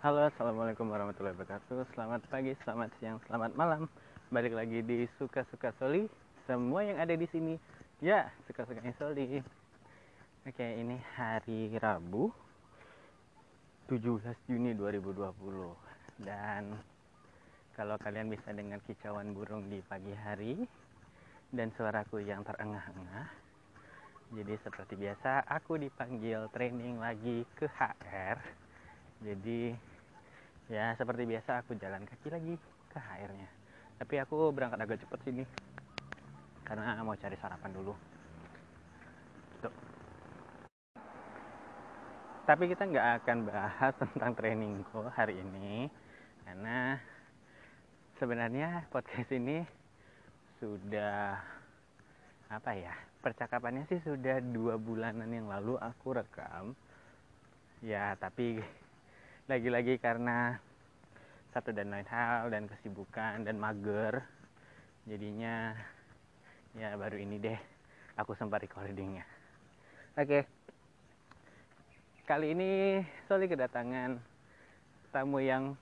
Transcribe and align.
Halo, 0.00 0.32
assalamualaikum 0.32 0.88
warahmatullahi 0.88 1.36
wabarakatuh. 1.36 1.92
Selamat 1.92 2.24
pagi, 2.32 2.56
selamat 2.64 2.88
siang, 2.96 3.20
selamat 3.28 3.52
malam. 3.52 3.84
Balik 4.32 4.56
lagi 4.56 4.80
di 4.80 5.04
suka-suka 5.20 5.76
Soli. 5.76 6.08
Semua 6.48 6.80
yang 6.80 6.96
ada 6.96 7.12
di 7.12 7.28
sini, 7.28 7.60
ya 8.00 8.32
suka-sukanya 8.48 8.96
Soli. 8.96 9.44
Oke, 10.48 10.64
ini 10.64 10.96
hari 11.20 11.76
Rabu, 11.76 12.32
17 13.92 14.40
Juni 14.48 14.72
2020. 14.72 15.68
Dan 16.24 16.80
kalau 17.76 18.00
kalian 18.00 18.32
bisa 18.32 18.56
dengar 18.56 18.80
kicauan 18.88 19.36
burung 19.36 19.68
di 19.68 19.84
pagi 19.84 20.16
hari 20.16 20.64
dan 21.52 21.76
suaraku 21.76 22.24
yang 22.24 22.40
terengah-engah, 22.40 23.28
jadi 24.32 24.56
seperti 24.64 24.96
biasa 24.96 25.44
aku 25.44 25.76
dipanggil 25.76 26.48
training 26.56 26.96
lagi 26.96 27.44
ke 27.52 27.68
HR. 27.68 28.40
Jadi 29.20 29.89
ya 30.70 30.94
seperti 30.94 31.26
biasa 31.26 31.66
aku 31.66 31.74
jalan 31.74 32.06
kaki 32.06 32.30
lagi 32.30 32.54
ke 32.94 32.98
HR-nya. 32.98 33.50
Tapi 33.98 34.14
aku 34.22 34.54
berangkat 34.54 34.78
agak 34.80 35.02
cepet 35.02 35.20
sini 35.26 35.44
karena 36.62 37.02
mau 37.02 37.18
cari 37.18 37.34
sarapan 37.42 37.74
dulu. 37.74 37.92
Tuh. 39.60 39.74
Tapi 42.46 42.64
kita 42.70 42.86
nggak 42.86 43.08
akan 43.20 43.38
bahas 43.50 43.92
tentang 44.06 44.32
trainingku 44.38 45.10
hari 45.10 45.42
ini 45.42 45.90
karena 46.46 47.02
sebenarnya 48.22 48.86
podcast 48.94 49.30
ini 49.34 49.66
sudah 50.62 51.40
apa 52.50 52.70
ya 52.74 52.94
percakapannya 53.22 53.86
sih 53.86 54.02
sudah 54.02 54.42
dua 54.42 54.74
bulanan 54.76 55.30
yang 55.30 55.46
lalu 55.46 55.78
aku 55.78 56.18
rekam 56.18 56.74
ya 57.80 58.12
tapi 58.18 58.60
lagi-lagi 59.50 59.98
karena 59.98 60.54
satu 61.50 61.74
dan 61.74 61.90
lain 61.90 62.06
hal 62.06 62.54
dan 62.54 62.70
kesibukan 62.70 63.42
dan 63.42 63.58
mager. 63.58 64.22
Jadinya 65.10 65.74
ya 66.78 66.94
baru 66.94 67.18
ini 67.18 67.42
deh 67.42 67.58
aku 68.14 68.38
sempat 68.38 68.62
recordingnya. 68.62 69.26
Oke. 70.14 70.46
Kali 72.30 72.54
ini 72.54 73.02
Soli 73.26 73.50
kedatangan 73.50 74.22
tamu 75.10 75.42
yang 75.42 75.74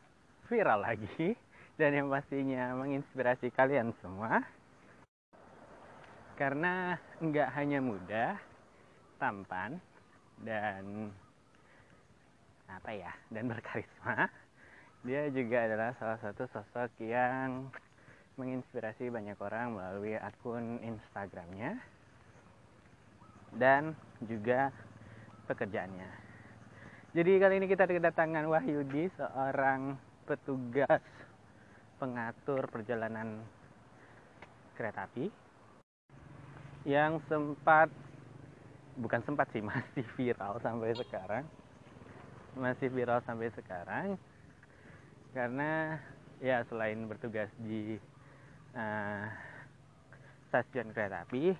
viral 0.49 0.81
lagi 0.81 1.37
dan 1.79 1.93
yang 1.93 2.09
pastinya 2.09 2.73
menginspirasi 2.73 3.53
kalian 3.53 3.93
semua. 4.01 4.49
Karena 6.41 6.97
nggak 7.21 7.53
hanya 7.53 7.85
muda, 7.85 8.41
tampan, 9.21 9.77
dan 10.41 11.13
apa 12.69 12.91
ya, 12.93 13.13
dan 13.33 13.49
berkarisma. 13.51 14.29
Dia 15.03 15.33
juga 15.33 15.65
adalah 15.65 15.91
salah 15.97 16.19
satu 16.21 16.45
sosok 16.53 17.01
yang 17.01 17.73
menginspirasi 18.39 19.11
banyak 19.11 19.35
orang 19.43 19.75
melalui 19.75 20.15
akun 20.15 20.79
Instagramnya 20.85 21.81
dan 23.57 23.97
juga 24.23 24.71
pekerjaannya. 25.51 26.11
Jadi 27.17 27.31
kali 27.41 27.55
ini 27.59 27.67
kita 27.67 27.89
kedatangan 27.89 28.47
Wahyudi, 28.47 29.11
seorang 29.17 29.97
petugas 30.29 31.03
pengatur 31.99 32.69
perjalanan 32.71 33.43
kereta 34.79 35.11
api 35.11 35.27
yang 36.87 37.19
sempat 37.27 37.91
bukan 39.01 39.19
sempat 39.27 39.51
sih 39.51 39.65
masih 39.69 40.07
viral 40.15 40.63
sampai 40.63 40.95
sekarang 40.95 41.45
masih 42.57 42.89
viral 42.89 43.21
sampai 43.27 43.53
sekarang. 43.53 44.17
Karena 45.37 46.01
ya 46.39 46.63
selain 46.71 47.05
bertugas 47.05 47.51
di 47.61 47.99
uh, 48.73 49.27
stasiun 50.49 50.95
kereta 50.95 51.27
api 51.27 51.53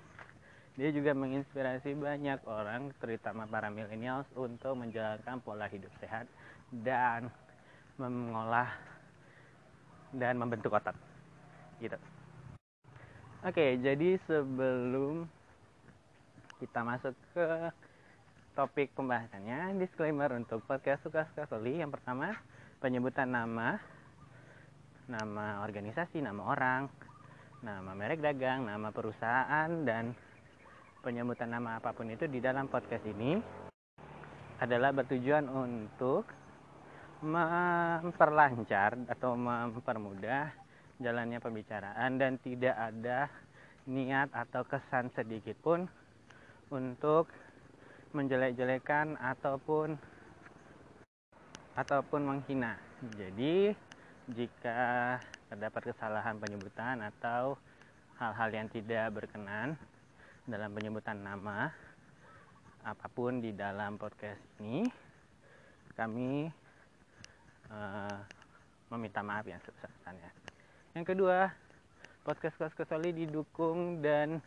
dia 0.79 0.95
juga 0.95 1.11
menginspirasi 1.11 1.99
banyak 1.99 2.39
orang 2.47 2.95
terutama 3.03 3.51
para 3.51 3.67
milenials 3.67 4.31
untuk 4.39 4.79
menjalankan 4.79 5.43
pola 5.43 5.67
hidup 5.67 5.91
sehat 5.99 6.31
dan 6.71 7.27
mengolah 7.99 8.71
dan 10.15 10.39
membentuk 10.39 10.71
otot 10.71 10.95
gitu. 11.83 11.99
Oke, 13.43 13.75
jadi 13.83 14.23
sebelum 14.31 15.27
kita 16.63 16.87
masuk 16.87 17.15
ke 17.35 17.47
topik 18.59 18.91
pembahasannya, 18.99 19.79
disclaimer 19.79 20.35
untuk 20.35 20.67
podcast 20.67 21.07
suka-suka 21.07 21.47
Soli. 21.47 21.79
Yang 21.79 21.95
pertama, 21.95 22.35
penyebutan 22.83 23.31
nama, 23.31 23.79
nama 25.07 25.63
organisasi, 25.63 26.19
nama 26.19 26.43
orang, 26.43 26.91
nama 27.63 27.95
merek 27.95 28.19
dagang, 28.19 28.67
nama 28.67 28.91
perusahaan, 28.91 29.71
dan 29.87 30.11
penyebutan 31.07 31.55
nama 31.55 31.79
apa 31.79 31.95
pun 31.95 32.11
itu 32.11 32.27
di 32.27 32.43
dalam 32.43 32.67
podcast 32.67 33.07
ini 33.07 33.39
adalah 34.59 34.91
bertujuan 34.91 35.47
untuk 35.47 36.27
memperlancar 37.23 39.07
atau 39.07 39.39
mempermudah 39.39 40.51
jalannya 40.99 41.39
pembicaraan 41.39 42.19
dan 42.19 42.43
tidak 42.43 42.75
ada 42.75 43.31
niat 43.87 44.35
atau 44.35 44.67
kesan 44.67 45.15
sedikit 45.15 45.55
pun 45.63 45.87
untuk 46.75 47.31
menjelek-jelekan 48.19 49.15
ataupun 49.23 49.95
ataupun 51.79 52.21
menghina. 52.27 52.75
Jadi 53.15 53.71
jika 54.35 55.17
terdapat 55.47 55.95
kesalahan 55.95 56.35
penyebutan 56.43 56.99
atau 56.99 57.55
hal-hal 58.19 58.51
yang 58.51 58.67
tidak 58.67 59.15
berkenan 59.15 59.79
dalam 60.51 60.75
penyebutan 60.75 61.23
nama 61.23 61.71
apa 62.83 63.07
pun 63.07 63.39
di 63.39 63.55
dalam 63.55 63.95
podcast 63.95 64.43
ini, 64.59 64.83
kami 65.95 66.51
uh, 67.71 68.19
meminta 68.91 69.23
maaf 69.23 69.47
yang 69.47 69.63
sebesar-besarnya. 69.63 70.31
Yang 70.99 71.07
kedua, 71.15 71.53
podcast 72.27 72.59
Kos 72.59 72.75
Kesoli 72.75 73.15
didukung 73.15 74.03
dan 74.03 74.43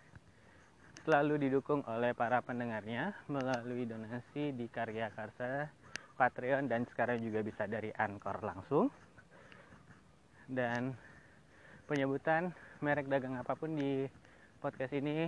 selalu 1.01 1.50
didukung 1.50 1.81
oleh 1.89 2.13
para 2.13 2.41
pendengarnya 2.45 3.17
melalui 3.25 3.89
donasi 3.89 4.53
di 4.53 4.69
Karya 4.69 5.09
Karsa, 5.09 5.69
Patreon, 6.13 6.69
dan 6.69 6.85
sekarang 6.85 7.22
juga 7.25 7.41
bisa 7.41 7.66
dari 7.66 7.89
Anchor 7.97 8.38
langsung. 8.45 8.94
Dan 10.45 10.94
penyebutan 11.89 12.53
merek 12.85 13.09
dagang 13.09 13.39
apa 13.39 13.57
pun 13.57 13.73
di 13.73 14.06
podcast 14.62 14.94
ini 14.94 15.25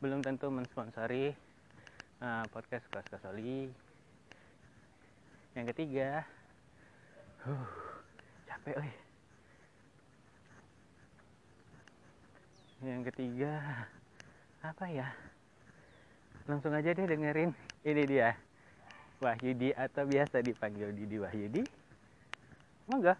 belum 0.00 0.24
tentu 0.24 0.48
mensponsori 0.48 1.32
uh, 2.24 2.44
podcast 2.48 2.88
Kos 2.88 3.08
Kesoli. 3.08 3.68
Yang 5.54 5.66
ketiga, 5.76 6.24
uh, 7.44 7.68
capek 8.48 8.80
nih 8.80 8.96
yang 12.84 13.00
ketiga 13.00 13.88
apa 14.64 14.88
ya? 14.88 15.04
Langsung 16.48 16.72
aja 16.72 16.96
deh 16.96 17.04
dengerin. 17.04 17.52
Ini 17.84 18.02
dia. 18.08 18.32
Wahyudi 19.20 19.76
atau 19.76 20.08
biasa 20.08 20.40
dipanggil 20.40 20.88
Didi 20.96 21.20
Wahyudi. 21.20 21.62
Monggo. 22.88 23.12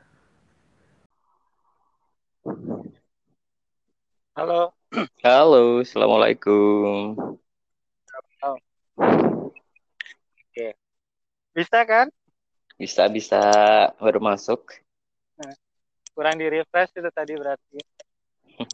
Halo. 4.32 4.72
Halo 5.20 5.84
assalamualaikum. 5.84 7.12
Oh. 8.40 8.58
oke. 8.96 10.68
Bisa 11.52 11.78
kan? 11.84 12.08
Bisa 12.80 13.04
bisa. 13.12 13.40
Baru 14.00 14.20
masuk. 14.24 14.80
Nah, 15.36 15.52
kurang 16.16 16.40
di 16.40 16.48
refresh 16.48 16.96
itu 16.96 17.10
tadi 17.12 17.36
berarti. 17.36 17.78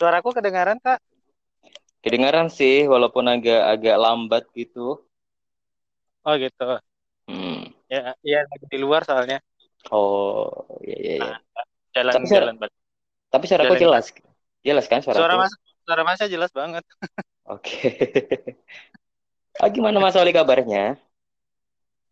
Suaraku 0.00 0.32
kedengaran, 0.32 0.80
Kak? 0.80 1.15
Kedengaran 2.06 2.46
sih, 2.46 2.86
walaupun 2.86 3.26
agak 3.26 3.66
agak 3.66 3.96
lambat 3.98 4.46
gitu. 4.54 5.02
Oh, 6.22 6.38
gitu. 6.38 6.78
Hmm. 7.26 7.74
Ya, 7.90 8.14
iya 8.22 8.46
di 8.70 8.78
luar 8.78 9.02
soalnya. 9.02 9.42
Oh, 9.90 10.78
iya 10.86 10.96
iya 11.02 11.14
iya. 11.18 11.34
Nah, 11.34 11.66
jalan 11.90 12.12
tapi 12.14 12.26
suara, 12.30 12.46
jalan. 12.46 12.54
Tapi 13.26 13.44
suaraku 13.50 13.74
jalan. 13.74 13.82
jelas. 13.82 14.06
Jelas 14.62 14.86
kan 14.86 15.02
suara 15.02 15.18
Suara 15.18 15.34
Mas 15.34 15.52
suara 15.82 16.02
Masnya 16.06 16.30
jelas 16.30 16.50
banget. 16.54 16.86
Oke. 17.54 17.74
oh, 19.58 19.68
gimana 19.74 19.98
Mas 19.98 20.14
Oli 20.14 20.30
kabarnya? 20.30 20.94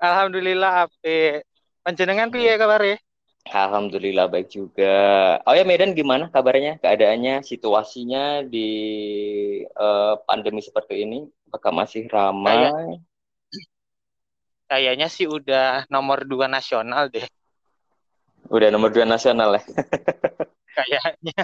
Alhamdulillah 0.02 0.90
ape. 0.90 1.46
Panjenengan 1.86 2.34
piye 2.34 2.58
kabarnya? 2.58 2.98
Alhamdulillah 3.44 4.26
baik 4.32 4.48
juga. 4.48 4.96
Oh 5.44 5.52
ya 5.52 5.68
Medan 5.68 5.92
gimana 5.92 6.32
kabarnya? 6.32 6.80
Keadaannya, 6.80 7.44
situasinya 7.44 8.40
di 8.40 8.70
uh, 9.76 10.16
pandemi 10.24 10.64
seperti 10.64 11.04
ini? 11.04 11.28
Apakah 11.52 11.84
masih 11.84 12.08
ramai? 12.08 12.72
Kayak, 12.72 13.04
kayaknya 14.68 15.08
sih 15.12 15.28
udah 15.28 15.84
nomor 15.92 16.24
dua 16.24 16.48
nasional 16.48 17.06
deh 17.12 17.22
Udah 18.48 18.68
nomor 18.68 18.92
dua 18.92 19.08
nasional 19.08 19.56
ya. 19.56 19.62
kayaknya. 20.76 21.38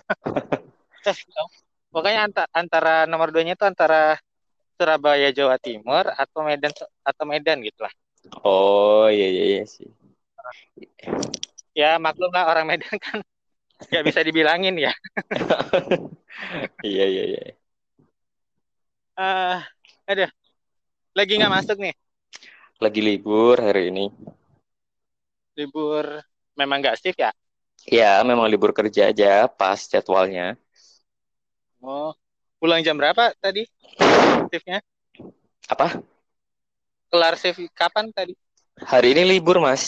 Pokoknya 1.90 2.20
antara, 2.28 2.48
antara 2.52 2.94
nomor 3.08 3.32
duanya 3.32 3.56
itu 3.56 3.64
antara 3.64 4.20
Surabaya 4.76 5.32
Jawa 5.32 5.56
Timur 5.56 6.12
atau 6.12 6.44
Medan 6.44 6.72
atau 7.00 7.24
Medan 7.24 7.64
gitu 7.64 7.80
lah. 7.84 7.92
Oh 8.44 9.08
iya 9.08 9.28
iya, 9.32 9.44
iya 9.56 9.64
sih. 9.64 9.88
Ya 11.74 11.96
maklum 12.02 12.30
lah 12.34 12.50
orang 12.50 12.66
Medan 12.70 12.96
kan 12.98 13.18
nggak 13.90 14.04
bisa 14.08 14.20
dibilangin 14.26 14.76
ya. 14.78 14.92
Iya 16.86 17.04
iya 17.12 17.22
iya. 17.30 17.40
Eh, 19.18 19.56
aduh, 20.10 20.30
lagi 21.18 21.32
nggak 21.38 21.54
masuk 21.56 21.76
nih. 21.84 21.94
Lagi 22.82 23.00
libur 23.08 23.56
hari 23.62 23.82
ini. 23.94 24.04
Libur 25.58 26.06
memang 26.58 26.78
nggak 26.82 26.98
shift 27.00 27.18
ya? 27.24 27.30
Ya 27.96 28.10
memang 28.28 28.46
libur 28.52 28.70
kerja 28.78 29.02
aja 29.12 29.44
pas 29.58 29.80
jadwalnya. 29.92 30.56
Oh, 31.84 32.10
pulang 32.60 32.80
jam 32.86 32.96
berapa 33.00 33.32
tadi? 33.42 33.62
Shiftnya? 34.52 34.78
Apa? 35.68 36.02
Kelar 37.10 37.34
shift 37.40 37.62
kapan 37.78 38.06
tadi? 38.16 38.34
Hari 38.90 39.08
ini 39.16 39.22
libur 39.30 39.56
mas. 39.64 39.82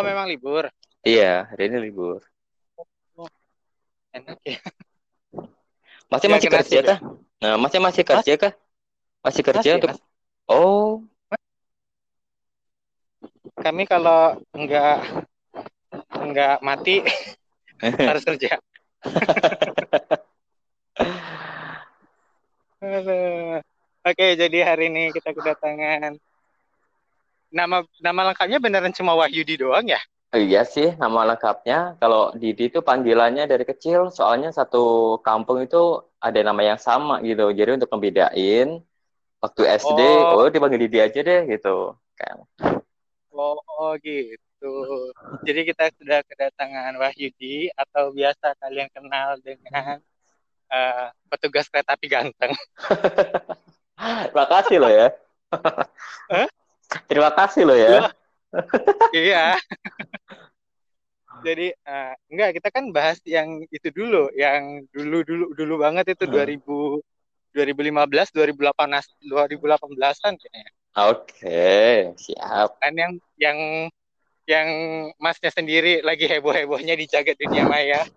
Oh 0.00 0.08
memang 0.08 0.32
libur. 0.32 0.64
Iya 1.04 1.44
hari 1.52 1.68
ini 1.68 1.92
libur. 1.92 2.24
Enak 4.16 4.40
ya. 4.48 4.56
Masih 6.08 6.32
Nggak 6.32 6.40
masih 6.40 6.48
kerja 6.48 6.78
ya? 6.80 6.88
kah? 6.88 6.98
Nah 7.44 7.54
masih 7.60 7.84
masih 7.84 8.04
kerja 8.08 8.32
kah? 8.40 8.52
Masih 9.20 9.42
kerja 9.44 9.60
Masih, 9.60 9.76
untuk? 9.76 9.88
Mas. 9.92 10.00
Oh 10.48 11.04
Kami 13.60 13.84
kalau 13.84 14.40
nggak 14.56 14.96
nggak 16.16 16.56
mati 16.64 17.04
harus 18.08 18.24
kerja. 18.24 18.56
Oke, 24.00 24.26
jadi 24.40 24.64
hari 24.64 24.88
ini 24.88 25.12
kita 25.12 25.36
kedatangan 25.36 26.16
nama 27.50 27.82
nama 28.00 28.20
lengkapnya 28.32 28.58
beneran 28.62 28.94
cuma 28.94 29.12
Wahyudi 29.18 29.58
doang 29.60 29.86
ya? 29.86 30.00
iya 30.30 30.62
sih 30.62 30.94
nama 30.94 31.26
lengkapnya. 31.26 31.98
Kalau 31.98 32.30
Didi 32.38 32.70
itu 32.70 32.78
panggilannya 32.82 33.44
dari 33.50 33.64
kecil. 33.66 34.14
Soalnya 34.14 34.54
satu 34.54 35.18
kampung 35.26 35.58
itu 35.66 36.02
ada 36.22 36.40
nama 36.46 36.62
yang 36.62 36.78
sama 36.78 37.18
gitu. 37.26 37.50
Jadi 37.50 37.70
untuk 37.82 37.90
membedain 37.90 38.68
waktu 39.42 39.62
SD, 39.66 40.00
Oh. 40.00 40.46
oh, 40.46 40.48
dipanggil 40.52 40.80
Didi 40.86 40.98
aja 41.02 41.18
deh 41.18 41.40
gitu. 41.50 41.96
Kayak 42.18 42.46
Oh, 43.34 43.58
oh, 43.80 43.92
gitu. 44.04 44.72
Jadi 45.46 45.60
kita 45.66 45.88
sudah 45.98 46.20
kedatangan 46.28 46.94
Wahyudi 47.00 47.72
atau 47.74 48.12
biasa 48.12 48.54
kalian 48.60 48.88
kenal 48.92 49.40
dengan 49.40 49.98
eh, 50.70 51.06
petugas 51.32 51.66
kereta 51.72 51.96
api 51.96 52.06
ganteng. 52.06 52.52
Terima 54.30 54.46
kasih 54.46 54.76
loh 54.78 54.92
ya. 54.92 55.08
Terima 57.06 57.30
kasih 57.34 57.62
loh 57.66 57.78
ya. 57.78 58.10
iya. 59.14 59.54
Jadi 61.40 61.72
eh, 61.72 62.12
enggak 62.28 62.50
kita 62.60 62.68
kan 62.68 62.84
bahas 62.92 63.16
yang 63.24 63.64
itu 63.72 63.88
dulu, 63.94 64.28
yang 64.36 64.84
dulu 64.92 65.24
dulu 65.24 65.46
dulu 65.56 65.74
banget 65.80 66.12
itu 66.18 66.28
Hmm. 66.28 66.34
2000 66.36 67.00
2015 67.50 68.30
2018 68.30 69.10
2018-an 69.26 70.34
kayaknya. 70.38 70.70
Oke, 70.98 72.14
siap. 72.18 72.78
Kan 72.82 72.94
yang 72.94 73.12
yang 73.38 73.58
yang 74.46 74.68
masnya 75.22 75.54
sendiri 75.54 76.02
lagi 76.02 76.26
heboh-hebohnya 76.26 76.98
di 76.98 77.06
jagat 77.06 77.38
dunia 77.38 77.66
maya. 77.66 78.02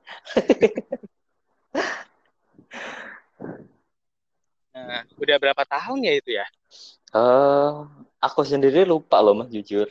Nah, 4.74 5.06
udah 5.22 5.38
berapa 5.38 5.64
tahun 5.70 6.02
ya 6.02 6.14
itu 6.18 6.34
ya? 6.34 6.46
Eh, 7.14 7.70
aku 8.26 8.42
sendiri 8.42 8.90
lupa 8.90 9.22
loh 9.22 9.38
Mas 9.38 9.50
jujur. 9.54 9.86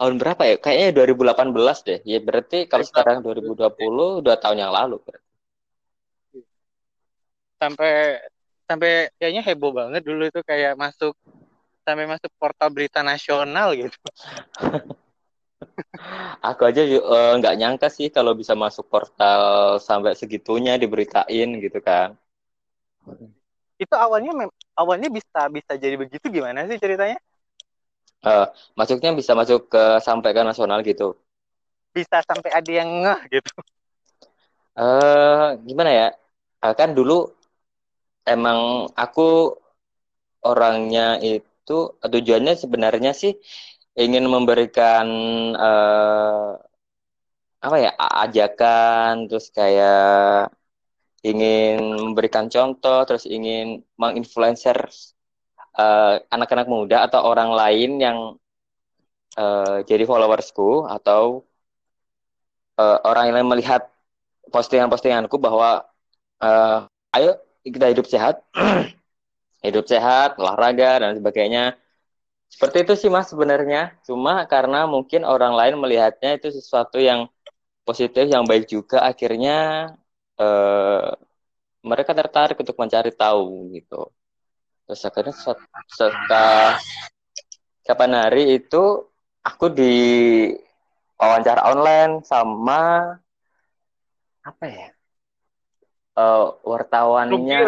Tahun 0.00 0.14
berapa 0.18 0.42
ya? 0.50 0.56
Kayaknya 0.58 0.88
2018 0.96 1.76
deh. 1.86 2.00
Ya 2.02 2.18
berarti 2.18 2.66
kalau 2.66 2.82
sekarang 2.82 3.22
2020 3.22 4.24
dua 4.24 4.34
tahun 4.42 4.58
yang 4.66 4.72
lalu. 4.74 4.98
berarti. 5.04 5.28
Sampai 7.60 7.92
sampai 8.66 8.90
kayaknya 9.20 9.42
heboh 9.46 9.70
banget 9.74 10.02
dulu 10.02 10.30
itu 10.30 10.40
kayak 10.42 10.74
masuk 10.74 11.14
sampai 11.86 12.06
masuk 12.08 12.30
portal 12.40 12.68
berita 12.72 13.04
nasional 13.04 13.76
gitu. 13.76 13.94
Aku 16.50 16.64
aja 16.64 16.82
eh, 16.82 17.32
nggak 17.38 17.56
nyangka 17.60 17.88
sih 17.92 18.08
kalau 18.08 18.32
bisa 18.32 18.56
masuk 18.56 18.88
portal 18.88 19.76
sampai 19.78 20.16
segitunya 20.16 20.80
diberitain 20.80 21.48
gitu 21.60 21.78
kan. 21.84 22.16
Itu 23.80 23.94
awalnya 23.96 24.32
awalnya 24.76 25.08
bisa 25.08 25.48
bisa 25.48 25.72
jadi 25.80 25.96
begitu 25.96 26.28
gimana 26.28 26.68
sih 26.68 26.76
ceritanya? 26.76 27.16
Eh, 28.20 28.46
masuknya 28.76 29.16
bisa 29.16 29.32
masuk 29.32 29.72
ke 29.72 29.82
sampai 30.04 30.36
ke 30.36 30.42
nasional 30.44 30.84
gitu. 30.84 31.16
Bisa 31.96 32.20
sampai 32.20 32.52
ada 32.52 32.70
yang 32.70 32.88
ngeh 33.00 33.20
gitu. 33.40 33.52
Eh, 34.76 35.48
gimana 35.64 35.90
ya? 35.90 36.08
Eh, 36.60 36.74
kan 36.76 36.92
dulu 36.92 37.32
emang 38.28 38.92
aku 38.92 39.56
orangnya 40.44 41.16
itu 41.20 41.96
tujuannya 42.12 42.54
sebenarnya 42.62 43.12
sih 43.16 43.32
ingin 43.96 44.24
memberikan 44.28 45.06
eh, 45.56 46.48
apa 47.60 47.76
ya 47.76 47.90
ajakan 48.24 49.28
terus 49.28 49.52
kayak 49.52 50.48
ingin 51.20 51.78
memberikan 52.10 52.48
contoh 52.48 53.04
terus 53.08 53.24
ingin 53.28 53.84
menginfluencer 54.00 54.78
eh, 55.78 56.14
anak-anak 56.34 56.66
muda 56.68 56.96
atau 57.06 57.20
orang 57.30 57.50
lain 57.52 57.90
yang 58.00 58.18
eh, 59.38 59.76
jadi 59.88 60.04
followersku 60.08 60.88
atau 60.88 61.44
eh, 62.80 62.98
orang 63.04 63.24
yang 63.32 63.48
melihat 63.48 63.82
postingan-postinganku 64.50 65.36
bahwa 65.38 65.86
eh, 66.42 66.78
ayo 67.16 67.32
kita 67.64 67.92
hidup 67.92 68.06
sehat, 68.08 68.40
hidup 69.66 69.84
sehat, 69.84 70.40
olahraga 70.40 71.04
dan 71.04 71.12
sebagainya. 71.18 71.76
Seperti 72.50 72.82
itu 72.82 72.94
sih 72.98 73.10
mas 73.12 73.30
sebenarnya. 73.30 73.94
Cuma 74.02 74.42
karena 74.50 74.88
mungkin 74.88 75.22
orang 75.22 75.54
lain 75.54 75.78
melihatnya 75.78 76.40
itu 76.40 76.50
sesuatu 76.50 76.98
yang 76.98 77.30
positif, 77.86 78.26
yang 78.26 78.44
baik 78.48 78.66
juga, 78.66 79.04
akhirnya 79.06 79.90
eh, 80.40 81.08
mereka 81.84 82.12
tertarik 82.16 82.56
untuk 82.60 82.76
mencari 82.80 83.12
tahu 83.12 83.72
gitu. 83.76 84.08
Terus 84.88 85.00
akhirnya 85.06 85.34
set- 85.36 85.68
setelah 85.88 86.76
kapan 87.86 88.12
hari 88.16 88.58
itu 88.60 88.82
aku 89.44 89.66
di 89.72 89.94
wawancara 91.20 91.60
online 91.70 92.24
sama 92.24 92.80
apa 94.44 94.64
ya? 94.66 94.88
Rumpi, 96.16 96.68
wartawannya 96.68 97.60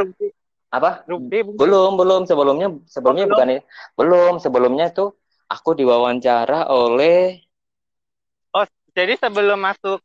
apa? 0.73 0.91
rumpi. 1.09 1.39
Belum, 1.45 1.97
belum. 2.01 2.23
Sebelumnya, 2.29 2.69
sebelumnya 2.89 3.25
Oh, 3.25 3.29
belum? 3.29 3.37
bukan 3.37 3.47
ini. 3.53 3.63
Belum. 3.97 4.33
Sebelumnya 4.43 4.87
itu 4.93 5.05
aku 5.49 5.71
diwawancara 5.79 6.69
oleh, 6.73 7.41
Jadi 8.93 9.17
sebelum 9.17 9.57
masuk 9.57 10.05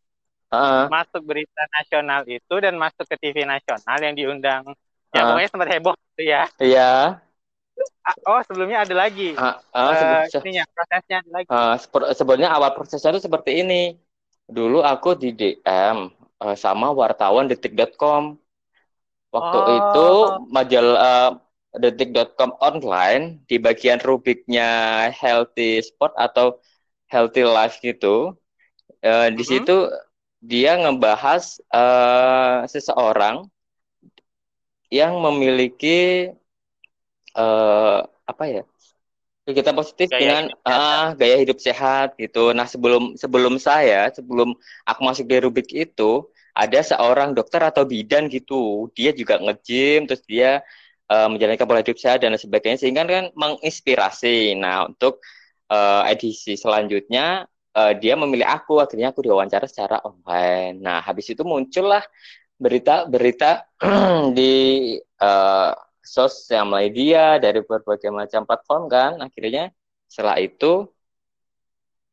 eh, 0.53 0.85
masuk 0.87 1.21
berita 1.25 1.61
nasional 1.75 2.21
itu 2.27 2.55
dan 2.63 2.73
masuk 2.79 3.05
ke 3.07 3.15
TV 3.19 3.37
nasional 3.43 3.97
yang 3.99 4.15
diundang 4.15 4.63
ya 5.15 5.21
Ah. 5.23 5.25
pokoknya 5.31 5.49
sempat 5.51 5.69
heboh 5.71 5.95
gitu 6.13 6.23
ya. 6.27 6.43
iya, 6.59 7.21
Ah, 8.01 8.15
Oh, 8.25 8.41
sebelumnya 8.47 8.81
ada 8.87 8.95
lagi. 8.97 9.35
sebe- 9.37 10.27
se- 10.33 10.41
ininya 10.41 10.65
prosesnya 10.73 11.15
ada 11.21 11.29
lagi. 11.29 11.47
seper- 11.77 12.09
sebenarnya 12.17 12.49
awal 12.49 12.71
prosesnya 12.73 13.13
itu 13.13 13.21
seperti 13.27 13.51
ini. 13.61 13.93
Dulu 14.47 14.81
aku 14.81 15.13
di 15.13 15.29
DM 15.35 16.09
eh, 16.41 16.55
sama 16.57 16.89
wartawan 16.95 17.45
detik.com. 17.51 18.39
Waktu 19.29 19.57
Oh. 19.59 19.75
itu 19.77 20.07
majalah 20.49 20.97
eh, 21.03 21.31
detik.com 21.77 22.55
online 22.63 23.43
di 23.45 23.59
bagian 23.59 23.99
rubiknya 24.01 24.69
healthy 25.13 25.83
sport 25.83 26.15
atau 26.17 26.57
healthy 27.11 27.43
life 27.45 27.77
gitu. 27.83 28.33
Eh, 29.03 29.29
di 29.35 29.43
Mhm. 29.43 29.49
situ 29.51 29.75
dia 30.41 30.77
ngebahas 30.77 31.57
eh, 31.73 32.59
seseorang 32.69 33.49
yang 34.87 35.19
memiliki 35.19 36.31
eh, 37.35 37.99
apa 38.27 38.43
ya 38.47 38.63
kegiatan 39.47 39.75
positif 39.75 40.11
Gaya 40.11 40.19
dengan 40.19 40.43
hidup 40.51 40.67
ah, 40.67 41.07
gaya 41.15 41.35
hidup 41.39 41.57
sehat 41.63 42.19
gitu. 42.19 42.51
Nah 42.51 42.67
sebelum 42.67 43.15
sebelum 43.15 43.55
saya 43.57 44.11
sebelum 44.11 44.51
aku 44.83 45.01
masuk 45.07 45.25
di 45.27 45.37
rubik 45.39 45.71
itu 45.71 46.27
ada 46.51 46.79
seorang 46.83 47.31
dokter 47.31 47.63
atau 47.63 47.87
bidan 47.87 48.27
gitu. 48.27 48.91
Dia 48.91 49.15
juga 49.15 49.39
nge-gym 49.39 50.03
terus 50.05 50.23
dia 50.27 50.59
eh, 51.07 51.27
menjalankan 51.31 51.63
pola 51.63 51.79
hidup 51.79 51.95
sehat 51.95 52.23
dan 52.23 52.35
sebagainya 52.35 52.77
sehingga 52.83 53.07
kan 53.07 53.31
menginspirasi. 53.35 54.59
Nah 54.59 54.91
untuk 54.91 55.23
uh, 55.71 56.03
edisi 56.07 56.55
selanjutnya 56.55 57.47
uh, 57.77 57.93
dia 57.93 58.17
memilih 58.17 58.47
aku 58.49 58.81
akhirnya 58.81 59.13
aku 59.13 59.21
diwawancara 59.21 59.69
secara 59.69 60.01
online. 60.01 60.81
Nah 60.81 60.99
habis 61.05 61.29
itu 61.29 61.45
muncullah 61.45 62.01
berita-berita 62.57 63.69
di 64.37 64.53
uh, 65.21 65.71
sosial 66.01 66.65
media 66.65 67.37
dari 67.37 67.61
berbagai 67.61 68.09
macam 68.09 68.41
platform 68.49 68.83
kan. 68.89 69.11
Akhirnya 69.21 69.69
setelah 70.09 70.41
itu 70.41 70.89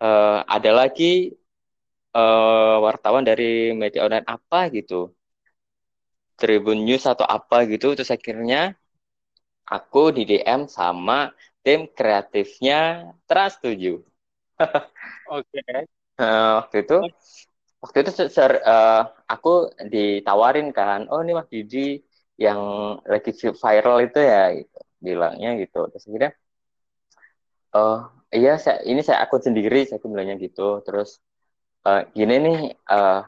uh, 0.04 0.44
ada 0.44 0.70
lagi 0.74 1.32
uh, 2.12 2.76
wartawan 2.84 3.24
dari 3.24 3.72
media 3.72 4.04
online 4.04 4.26
apa 4.28 4.68
gitu. 4.76 5.10
Tribun 6.34 6.82
News 6.84 7.06
atau 7.08 7.24
apa 7.24 7.64
gitu. 7.70 7.94
Terus 7.96 8.10
akhirnya 8.12 8.74
aku 9.64 10.12
di 10.12 10.28
DM 10.28 10.68
sama 10.68 11.32
tim 11.64 11.88
kreatifnya 11.88 13.08
Trans 13.24 13.56
7. 13.62 14.13
Oke. 15.34 15.48
Okay. 15.50 15.88
Uh, 16.14 16.62
waktu 16.62 16.76
itu 16.86 16.98
waktu 17.82 17.96
itu 18.06 18.10
ser, 18.30 18.62
uh, 18.62 19.10
aku 19.26 19.74
ditawarin 19.90 20.70
kan, 20.70 21.10
oh 21.10 21.20
ini 21.20 21.34
Mas 21.34 21.50
Didi 21.50 22.00
yang 22.38 22.60
lagi 23.04 23.34
viral 23.34 23.98
itu 24.06 24.18
ya 24.22 24.54
gitu. 24.54 24.78
bilangnya 25.02 25.50
gitu. 25.60 25.80
Terus 25.90 26.04
akhirnya 26.08 26.30
oh 27.74 28.08
iya 28.30 28.56
saya 28.62 28.80
ini 28.86 29.02
saya 29.02 29.26
akun 29.26 29.42
sendiri 29.42 29.84
saya 29.84 29.98
bilangnya 30.00 30.38
gitu. 30.38 30.80
Terus 30.86 31.18
uh, 31.84 32.06
gini 32.14 32.34
nih 32.40 32.58
uh, 32.88 33.26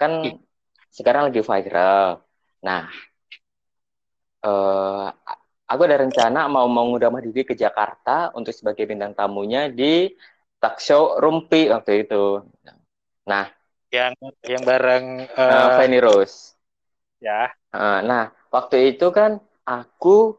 kan 0.00 0.40
sekarang 0.92 1.30
lagi 1.30 1.40
viral 1.44 2.20
Nah, 2.62 2.86
uh, 4.46 5.06
aku 5.66 5.82
ada 5.82 5.98
rencana 6.06 6.46
mau 6.46 6.70
mengundang 6.70 7.18
Didi 7.18 7.42
ke 7.42 7.58
Jakarta 7.58 8.30
untuk 8.38 8.54
sebagai 8.54 8.86
bintang 8.86 9.12
tamunya 9.18 9.66
di 9.66 10.14
talk 10.62 10.78
show 10.78 11.18
Rumpi 11.18 11.66
waktu 11.74 12.06
itu. 12.06 12.38
Nah, 13.26 13.50
yang 13.90 14.14
yang 14.46 14.62
bareng 14.62 15.26
uh, 15.34 15.42
uh, 15.42 15.68
Fanny 15.82 15.98
Rose. 15.98 16.54
Ya. 17.18 17.50
Uh, 17.74 17.98
nah, 18.06 18.30
waktu 18.54 18.94
itu 18.94 19.10
kan 19.10 19.42
aku 19.66 20.38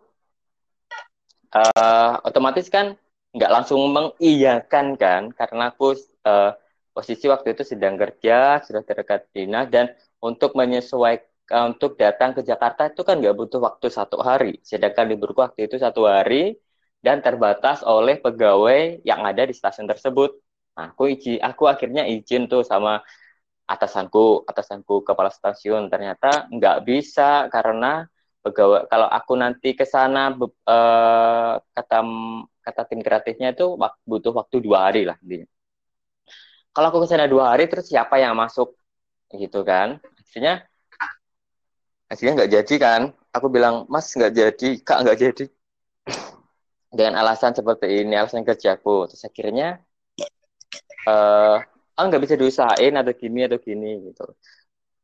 uh, 1.51 2.23
otomatis 2.23 2.71
kan 2.71 2.95
nggak 3.35 3.51
langsung 3.51 3.83
mengiyakan 3.91 4.95
kan 4.95 5.33
karena 5.35 5.75
aku 5.75 5.97
uh, 6.23 6.55
posisi 6.93 7.25
waktu 7.27 7.57
itu 7.57 7.65
sedang 7.65 7.97
kerja 7.97 8.61
sudah 8.63 8.85
terdekat 8.85 9.27
dinas 9.33 9.67
dan 9.73 9.91
untuk 10.21 10.53
menyesuaikan 10.53 11.75
untuk 11.75 11.99
datang 11.99 12.31
ke 12.31 12.45
Jakarta 12.45 12.87
itu 12.87 13.03
kan 13.03 13.19
nggak 13.19 13.35
butuh 13.35 13.59
waktu 13.59 13.91
satu 13.91 14.23
hari. 14.23 14.61
Sedangkan 14.63 15.11
liburku 15.11 15.43
waktu 15.43 15.67
itu 15.67 15.75
satu 15.75 16.07
hari 16.07 16.55
dan 17.03 17.19
terbatas 17.19 17.83
oleh 17.83 18.15
pegawai 18.17 19.03
yang 19.03 19.21
ada 19.27 19.43
di 19.43 19.51
stasiun 19.51 19.91
tersebut. 19.91 20.39
Nah, 20.79 20.95
aku 20.95 21.11
izin, 21.11 21.37
aku 21.43 21.67
akhirnya 21.67 22.07
izin 22.07 22.47
tuh 22.47 22.63
sama 22.63 23.03
atasanku, 23.67 24.47
atasanku 24.47 25.03
kepala 25.03 25.27
stasiun. 25.29 25.91
Ternyata 25.91 26.47
nggak 26.47 26.77
bisa 26.87 27.51
karena 27.51 28.07
pegawai 28.39 28.87
kalau 28.87 29.07
aku 29.11 29.33
nanti 29.35 29.75
ke 29.75 29.83
sana 29.83 30.31
uh, 30.31 31.53
kata 31.59 31.99
kata 32.63 32.81
tim 32.87 32.99
kreatifnya 33.03 33.51
itu 33.51 33.75
butuh 34.07 34.31
waktu 34.31 34.63
dua 34.63 34.87
hari 34.87 35.03
lah. 35.03 35.19
Kalau 36.73 36.87
aku 36.89 37.03
ke 37.03 37.07
sana 37.11 37.27
dua 37.27 37.51
hari 37.53 37.67
terus 37.67 37.91
siapa 37.91 38.15
yang 38.17 38.33
masuk 38.33 38.73
gitu 39.35 39.61
kan? 39.67 39.99
Akhirnya 40.23 40.63
akhirnya 42.13 42.33
nggak 42.37 42.51
jadi 42.61 42.75
kan 42.77 43.01
aku 43.33 43.49
bilang 43.49 43.89
mas 43.89 44.13
nggak 44.13 44.33
jadi 44.37 44.69
kak 44.85 45.01
nggak 45.01 45.17
jadi 45.17 45.45
dengan 46.93 47.25
alasan 47.25 47.57
seperti 47.57 48.05
ini 48.05 48.13
alasan 48.13 48.45
kerjaku 48.45 49.09
terus 49.09 49.25
akhirnya 49.25 49.81
uh, 51.09 51.57
ah 51.93 52.03
nggak 52.05 52.21
bisa 52.21 52.35
diusahain 52.37 52.93
atau 52.93 53.13
gini 53.17 53.49
atau 53.49 53.57
gini 53.57 54.13
gitu 54.13 54.25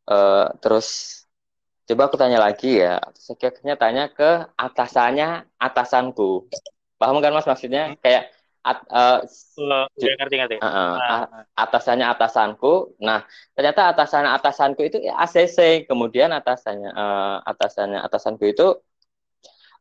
uh, 0.09 0.53
terus 0.61 1.19
coba 1.89 2.05
aku 2.05 2.17
tanya 2.21 2.37
lagi 2.37 2.77
ya 2.77 3.01
terus 3.13 3.33
akhirnya 3.33 3.75
tanya 3.75 4.03
ke 4.13 4.45
atasannya 4.53 5.49
atasanku 5.57 6.45
paham 7.01 7.17
kan 7.19 7.33
mas 7.33 7.49
maksudnya 7.49 7.97
kayak 7.97 8.29
at, 8.59 8.83
uh, 8.91 9.23
ya, 9.95 10.13
ngerti 10.19 10.35
ngerti. 10.35 10.55
Uh, 10.59 10.67
uh, 10.67 10.93
nah. 10.99 11.25
Atasannya 11.55 12.05
atasanku. 12.11 12.99
Nah, 12.99 13.23
ternyata 13.55 13.95
atasannya 13.95 14.35
atasanku 14.35 14.81
itu 14.83 14.97
ya 14.99 15.15
ACC. 15.23 15.87
Kemudian 15.87 16.29
atasannya 16.35 16.91
uh, 16.91 17.39
atasannya 17.47 18.03
atasanku 18.03 18.43
itu 18.51 18.75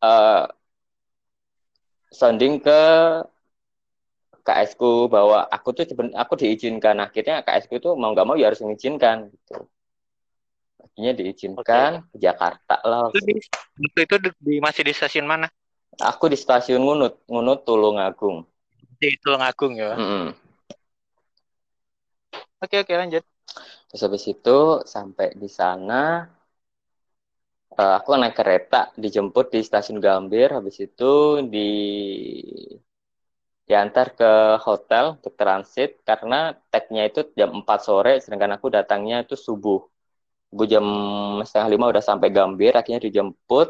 uh, 0.02 0.46
sounding 2.12 2.60
ke 2.62 2.80
KS 4.44 4.80
ku 4.80 5.12
bahwa 5.12 5.44
aku 5.48 5.76
tuh 5.76 5.84
aku 6.16 6.32
diizinkan 6.40 6.96
akhirnya 7.04 7.44
KS 7.44 7.68
ku 7.68 7.76
itu 7.76 7.90
mau 7.96 8.16
nggak 8.16 8.26
mau 8.26 8.36
ya 8.36 8.48
harus 8.48 8.64
mengizinkan 8.64 9.28
gitu 9.28 9.68
akhirnya 10.80 11.12
diizinkan 11.14 11.90
okay. 12.00 12.10
ke 12.12 12.16
Jakarta 12.16 12.76
lah 12.86 13.12
waktu 13.12 13.44
itu, 13.76 13.98
itu 14.08 14.16
di, 14.40 14.56
masih 14.58 14.82
di 14.88 14.92
stasiun 14.96 15.28
mana 15.28 15.52
aku 16.00 16.32
di 16.32 16.38
stasiun 16.40 16.80
Ngunut 16.80 17.28
Ngunut 17.28 17.68
Tulungagung 17.68 18.48
di 18.98 19.14
Tulungagung 19.22 19.78
ya. 19.78 19.94
Mm 19.94 20.06
-hmm. 20.06 20.26
Oke 22.58 22.76
oke 22.82 22.92
lanjut. 22.98 23.24
Terus 23.88 24.02
habis 24.02 24.24
itu 24.26 24.58
sampai 24.84 25.32
di 25.38 25.46
sana 25.46 26.26
uh, 27.80 27.94
aku 27.99 28.08
naik 28.20 28.35
kereta 28.38 28.90
dijemput 29.02 29.47
di 29.54 29.61
stasiun 29.68 29.99
Gambir 30.04 30.49
habis 30.56 30.76
itu 30.87 31.42
di 31.52 31.68
diantar 33.68 34.06
ke 34.18 34.30
hotel 34.66 35.04
untuk 35.20 35.35
transit 35.40 36.00
karena 36.08 36.56
tagnya 36.73 37.02
itu 37.11 37.20
jam 37.38 37.50
4 37.61 37.80
sore 37.85 38.12
sedangkan 38.23 38.56
aku 38.56 38.66
datangnya 38.76 39.16
itu 39.25 39.37
subuh. 39.47 39.80
Bu 40.56 40.64
jam 40.73 40.87
setengah 41.44 41.68
lima 41.76 41.85
udah 41.92 42.04
sampai 42.11 42.28
Gambir 42.32 42.73
akhirnya 42.73 43.04
dijemput. 43.06 43.68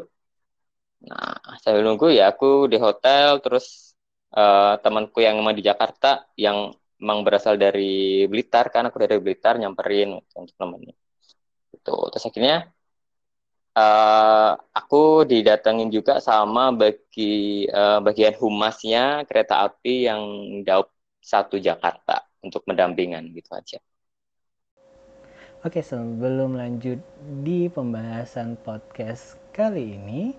Nah, 1.07 1.35
saya 1.63 1.79
nunggu 1.85 2.07
ya 2.17 2.31
aku 2.31 2.45
di 2.71 2.77
hotel 2.85 3.39
terus 3.43 3.95
uh, 4.35 4.79
temanku 4.83 5.19
yang 5.25 5.35
memang 5.39 5.55
di 5.59 5.63
Jakarta 5.69 6.27
yang 6.35 6.57
memang 6.99 7.19
berasal 7.25 7.55
dari 7.55 8.27
Blitar 8.31 8.65
kan 8.73 8.83
aku 8.87 8.97
dari 9.03 9.15
Blitar 9.23 9.55
nyamperin 9.61 10.19
untuk 10.39 10.55
nemenin 10.59 10.95
itu 11.75 11.95
terus 12.11 12.23
akhirnya 12.27 12.55
uh, 13.79 14.51
aku 14.75 15.23
didatengin 15.23 15.89
juga 15.89 16.19
sama 16.19 16.75
bagi 16.75 17.65
uh, 17.71 18.03
bagian 18.03 18.35
humasnya 18.35 19.23
kereta 19.23 19.63
api 19.67 20.09
yang 20.11 20.21
Daup 20.67 20.91
satu 21.23 21.55
Jakarta 21.59 22.27
untuk 22.43 22.63
mendampingan 22.67 23.31
gitu 23.31 23.51
aja. 23.55 23.79
Oke, 25.59 25.83
sebelum 25.83 26.55
lanjut 26.55 27.03
di 27.43 27.67
pembahasan 27.67 28.55
podcast 28.63 29.35
kali 29.51 29.99
ini, 29.99 30.31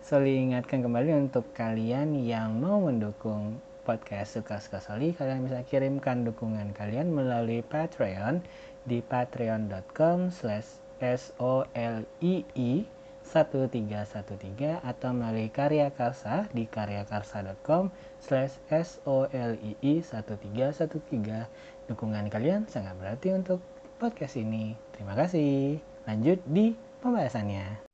Soli 0.00 0.40
ingatkan 0.40 0.80
kembali 0.80 1.28
untuk 1.28 1.52
kalian 1.52 2.16
yang 2.16 2.56
mau 2.56 2.80
mendukung 2.80 3.60
podcast 3.84 4.40
Suka-Suka 4.40 4.80
Soli, 4.80 5.12
kalian 5.12 5.44
bisa 5.44 5.60
kirimkan 5.68 6.24
dukungan 6.24 6.72
kalian 6.72 7.12
melalui 7.12 7.60
Patreon 7.60 8.40
di 8.88 9.04
patreon.com 9.04 10.32
slash 10.32 10.80
solii 11.00 12.84
1313 13.28 14.80
atau 14.80 15.10
melalui 15.12 15.52
Karya 15.52 15.92
Karsa 15.92 16.48
di 16.50 16.64
karyakarsa.com 16.64 17.92
slash 18.18 18.56
solii 18.68 19.76
1313 19.84 21.44
dukungan 21.88 22.26
kalian 22.32 22.64
sangat 22.68 22.96
berarti 22.96 23.36
untuk 23.36 23.60
podcast 24.00 24.40
ini 24.40 24.72
terima 24.96 25.12
kasih 25.12 25.76
lanjut 26.08 26.40
di 26.48 26.72
pembahasannya 27.04 27.84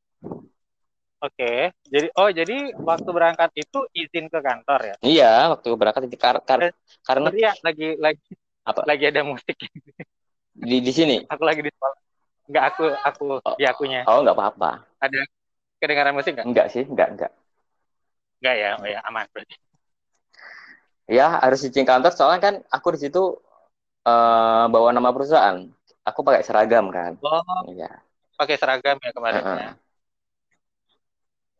Oke, 1.25 1.73
jadi 1.89 2.13
oh 2.21 2.29
jadi 2.29 2.77
waktu 2.77 3.09
berangkat 3.09 3.49
itu 3.57 3.89
izin 3.97 4.29
ke 4.29 4.45
kantor 4.45 4.93
ya? 4.93 4.95
Iya, 5.01 5.33
waktu 5.57 5.73
berangkat 5.73 6.05
itu 6.05 6.21
kar 6.21 6.37
kar 6.45 6.69
eh, 6.69 6.77
karena 7.01 7.33
iya 7.33 7.57
lagi 7.65 7.97
lagi 7.97 8.29
apa? 8.61 8.85
Lagi 8.85 9.09
ada 9.09 9.25
musik 9.25 9.57
di 10.53 10.85
di 10.85 10.93
sini. 10.93 11.25
Aku 11.25 11.49
lagi 11.49 11.65
di 11.65 11.73
sekolah. 11.73 12.04
Enggak 12.45 12.65
aku 12.75 12.85
aku 12.93 13.25
oh, 13.41 13.57
di 13.57 13.65
akunya. 13.65 14.05
Oh, 14.05 14.21
enggak 14.21 14.37
apa-apa. 14.37 14.85
Ada 15.01 15.25
kedengaran 15.81 16.13
musik 16.13 16.37
enggak? 16.37 16.47
Enggak 16.47 16.67
sih, 16.69 16.85
enggak 16.85 17.09
enggak. 17.17 17.33
Enggak 18.41 18.55
ya, 18.61 18.71
oh 18.77 18.89
ya 18.89 19.01
aman 19.09 19.25
berarti. 19.33 19.57
Ya, 21.05 21.27
harus 21.41 21.61
izin 21.65 21.85
kantor 21.85 22.13
soalnya 22.17 22.41
kan 22.41 22.55
aku 22.73 22.97
di 22.97 23.09
situ 23.09 23.37
uh, 24.05 24.65
bawa 24.69 24.93
nama 24.93 25.13
perusahaan. 25.13 25.69
Aku 26.05 26.21
pakai 26.21 26.45
seragam 26.45 26.93
kan. 26.93 27.17
Oh. 27.25 27.41
Iya. 27.69 28.01
Pakai 28.37 28.57
seragam 28.61 28.97
ya 29.01 29.11
kemarin 29.13 29.41
uh 29.41 29.49
-uh. 29.49 29.57
ya. 29.57 29.71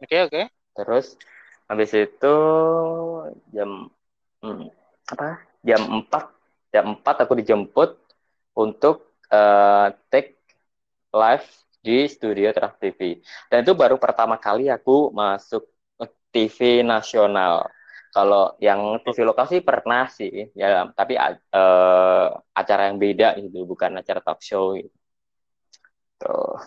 Oke 0.05 0.09
okay, 0.09 0.21
oke. 0.21 0.33
Okay. 0.33 0.45
Terus 0.77 1.07
habis 1.65 1.91
itu 1.97 2.37
jam 3.57 3.89
hmm, 4.45 4.69
apa? 5.09 5.41
Jam 5.65 5.81
4 6.05 6.13
jam 6.77 6.87
4 7.01 7.25
aku 7.25 7.33
dijemput 7.41 7.97
untuk 8.53 9.17
uh, 9.33 9.89
take 10.13 10.44
live 11.15 11.47
di 11.79 12.11
studio 12.11 12.51
Trans 12.51 12.75
TV. 12.83 13.23
Dan 13.47 13.63
itu 13.63 13.73
baru 13.79 13.95
pertama 14.01 14.35
kali 14.41 14.67
aku 14.67 15.15
masuk 15.15 15.63
TV 16.35 16.83
nasional. 16.83 17.71
Kalau 18.11 18.59
yang 18.59 18.99
TV 19.03 19.23
lokal 19.27 19.47
sih 19.51 19.63
pernah 19.63 20.11
sih, 20.11 20.51
ya 20.55 20.91
tapi 20.91 21.15
uh, 21.19 22.27
acara 22.55 22.91
yang 22.91 22.99
beda 22.99 23.39
gitu, 23.39 23.63
bukan 23.67 23.95
acara 23.99 24.19
talk 24.23 24.43
show 24.43 24.75
gitu. 24.75 24.91
Tuh. 26.19 26.59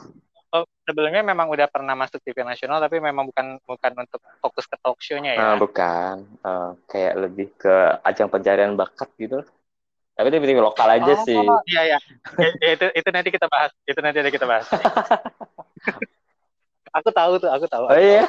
Oh, 0.56 0.64
sebelumnya 0.88 1.24
memang 1.24 1.52
udah 1.52 1.68
pernah 1.68 1.92
masuk 1.92 2.24
TV 2.24 2.40
nasional 2.44 2.80
tapi 2.80 3.04
memang 3.04 3.28
bukan 3.28 3.60
bukan 3.68 3.92
untuk 4.00 4.24
fokus 4.40 4.64
ke 4.68 4.76
talk 4.80 5.00
show-nya 5.04 5.36
ya. 5.36 5.44
Uh, 5.44 5.58
bukan. 5.60 6.16
Uh, 6.44 6.72
kayak 6.88 7.14
lebih 7.20 7.48
ke 7.60 7.76
ajang 8.08 8.32
pencarian 8.32 8.76
bakat 8.76 9.12
gitu. 9.20 9.44
Tapi 10.18 10.34
TV, 10.34 10.44
TV 10.50 10.58
lokal 10.58 10.98
aja 10.98 11.14
oh, 11.14 11.22
sih. 11.22 11.38
Iya 11.70 11.82
iya. 11.94 11.98
ya, 12.58 12.70
itu 12.74 12.86
itu 12.90 13.10
nanti 13.14 13.30
kita 13.30 13.46
bahas. 13.46 13.70
Itu 13.86 14.02
nanti 14.02 14.18
ada 14.18 14.34
kita 14.34 14.50
bahas. 14.50 14.66
aku 16.98 17.10
tahu 17.14 17.38
tuh, 17.38 17.54
aku 17.54 17.70
tahu. 17.70 17.86
Oh 17.86 18.02
iya. 18.02 18.26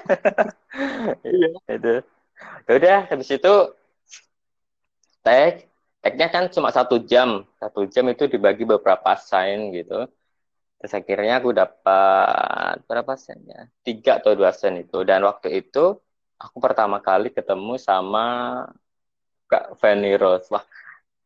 iya. 1.25 1.51
itu. 1.73 2.05
Ya 2.69 2.73
udah 2.77 2.99
habis 3.09 3.33
itu 3.33 3.55
tag 5.25 5.65
tagnya 6.05 6.29
kan 6.31 6.45
cuma 6.53 6.71
satu 6.71 7.03
jam 7.03 7.43
satu 7.59 7.89
jam 7.91 8.07
itu 8.07 8.31
dibagi 8.31 8.63
beberapa 8.63 9.19
sign 9.19 9.75
gitu 9.75 10.07
terus 10.79 10.95
akhirnya 10.95 11.43
aku 11.43 11.51
dapat 11.51 12.79
berapa 12.87 13.13
sen 13.19 13.43
ya 13.45 13.67
tiga 13.83 14.23
atau 14.23 14.39
dua 14.39 14.55
sen 14.55 14.79
itu 14.79 15.03
dan 15.03 15.27
waktu 15.27 15.59
itu 15.59 15.99
aku 16.39 16.57
pertama 16.63 17.03
kali 17.03 17.35
ketemu 17.35 17.75
sama 17.83 18.27
Kak 19.51 19.75
Fanny 19.83 20.15
Rose 20.15 20.47
wah 20.55 20.63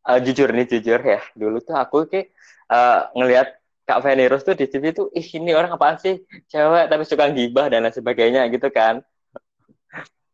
uh, 0.06 0.18
jujur 0.22 0.48
nih 0.50 0.66
jujur 0.68 1.00
ya. 1.00 1.20
Dulu 1.34 1.58
tuh 1.62 1.76
aku 1.78 2.06
kayak 2.10 2.34
uh, 2.70 3.10
ngelihat 3.14 3.48
Kak 3.82 3.98
Rose 4.30 4.46
tuh 4.46 4.54
di 4.54 4.66
TV 4.70 4.94
tuh 4.94 5.10
ih 5.10 5.26
ini 5.38 5.52
orang 5.58 5.74
apaan 5.74 5.98
sih? 5.98 6.22
Cewek 6.46 6.86
tapi 6.86 7.02
suka 7.02 7.26
gibah 7.34 7.66
dan 7.66 7.82
lain 7.82 7.94
sebagainya 7.94 8.46
gitu 8.50 8.70
kan. 8.70 9.02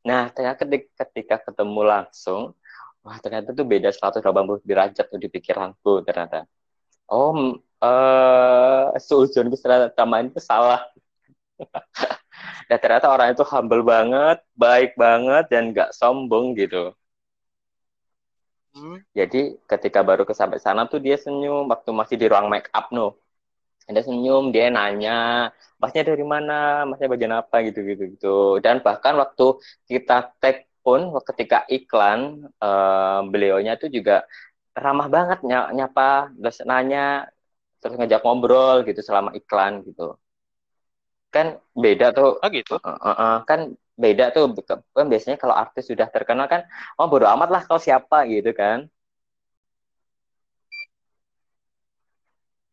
Nah 0.05 0.29
ternyata 0.33 0.69
ketika 0.69 1.37
ketemu 1.41 1.81
langsung 1.85 2.53
wah 3.01 3.17
ternyata 3.25 3.57
tuh 3.57 3.65
beda 3.65 3.89
180 3.89 4.61
derajat 4.69 5.07
tuh 5.09 5.21
di 5.21 5.29
pikiranku 5.33 6.05
ternyata. 6.05 6.45
Oh 7.09 7.57
uh, 7.81 8.93
seujun 9.01 9.49
tambahan 9.97 10.29
itu 10.29 10.41
salah. 10.45 10.85
Dan 12.69 12.79
ternyata 12.85 13.09
orang 13.09 13.33
itu 13.33 13.43
humble 13.49 13.81
banget 13.81 14.39
baik 14.55 14.93
banget 14.95 15.49
dan 15.49 15.73
gak 15.73 15.91
sombong 15.97 16.53
gitu 16.55 16.93
hmm. 18.79 18.99
jadi 19.19 19.41
ketika 19.67 20.01
baru 20.07 20.23
ke 20.23 20.35
sampai 20.39 20.63
sana 20.63 20.87
tuh 20.87 21.03
dia 21.03 21.19
senyum 21.19 21.67
waktu 21.67 21.91
masih 21.91 22.17
di 22.17 22.27
ruang 22.31 22.47
make 22.47 22.71
up 22.71 22.89
no 22.95 23.19
dia 23.89 24.05
senyum 24.05 24.55
dia 24.55 24.69
nanya 24.69 25.51
masnya 25.81 26.03
dari 26.11 26.25
mana? 26.27 26.85
Masnya 26.85 27.09
bagian 27.09 27.35
apa? 27.41 27.57
gitu 27.67 27.81
gitu. 27.87 28.03
Gitu 28.15 28.37
dan 28.65 28.83
bahkan 28.87 29.15
waktu 29.17 29.57
kita 29.91 30.35
tag 30.43 30.67
pun 30.83 31.01
ketika 31.29 31.65
iklan 31.69 32.49
uh, 32.63 33.21
beliaunya 33.31 33.77
itu 33.77 33.87
juga 33.97 34.25
ramah 34.73 35.09
banget 35.11 35.39
nyapa 35.77 36.33
terus 36.39 36.63
nanya 36.65 37.27
terus 37.83 37.95
ngajak 37.99 38.23
ngobrol 38.25 38.77
gitu 38.89 39.01
selama 39.05 39.31
iklan 39.39 39.73
gitu. 39.89 40.17
Kan 41.35 41.61
beda 41.77 42.07
tuh. 42.17 42.41
Oh 42.43 42.49
gitu? 42.51 42.75
Uh, 42.81 42.91
uh, 42.91 43.11
uh, 43.23 43.35
kan 43.49 43.61
beda 43.99 44.31
tuh 44.31 44.55
kan 44.95 45.07
biasanya 45.11 45.37
kalau 45.43 45.59
artis 45.59 45.91
sudah 45.91 46.07
terkenal 46.07 46.47
kan 46.47 46.63
oh 46.95 47.11
bodo 47.11 47.27
amat 47.27 47.49
lah 47.51 47.63
kau 47.67 47.83
siapa 47.83 48.23
gitu 48.31 48.55
kan 48.55 48.87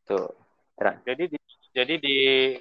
tuh 0.06 0.30
jadi 1.02 1.24
di, 1.26 1.38
jadi 1.74 1.94
di 1.98 2.18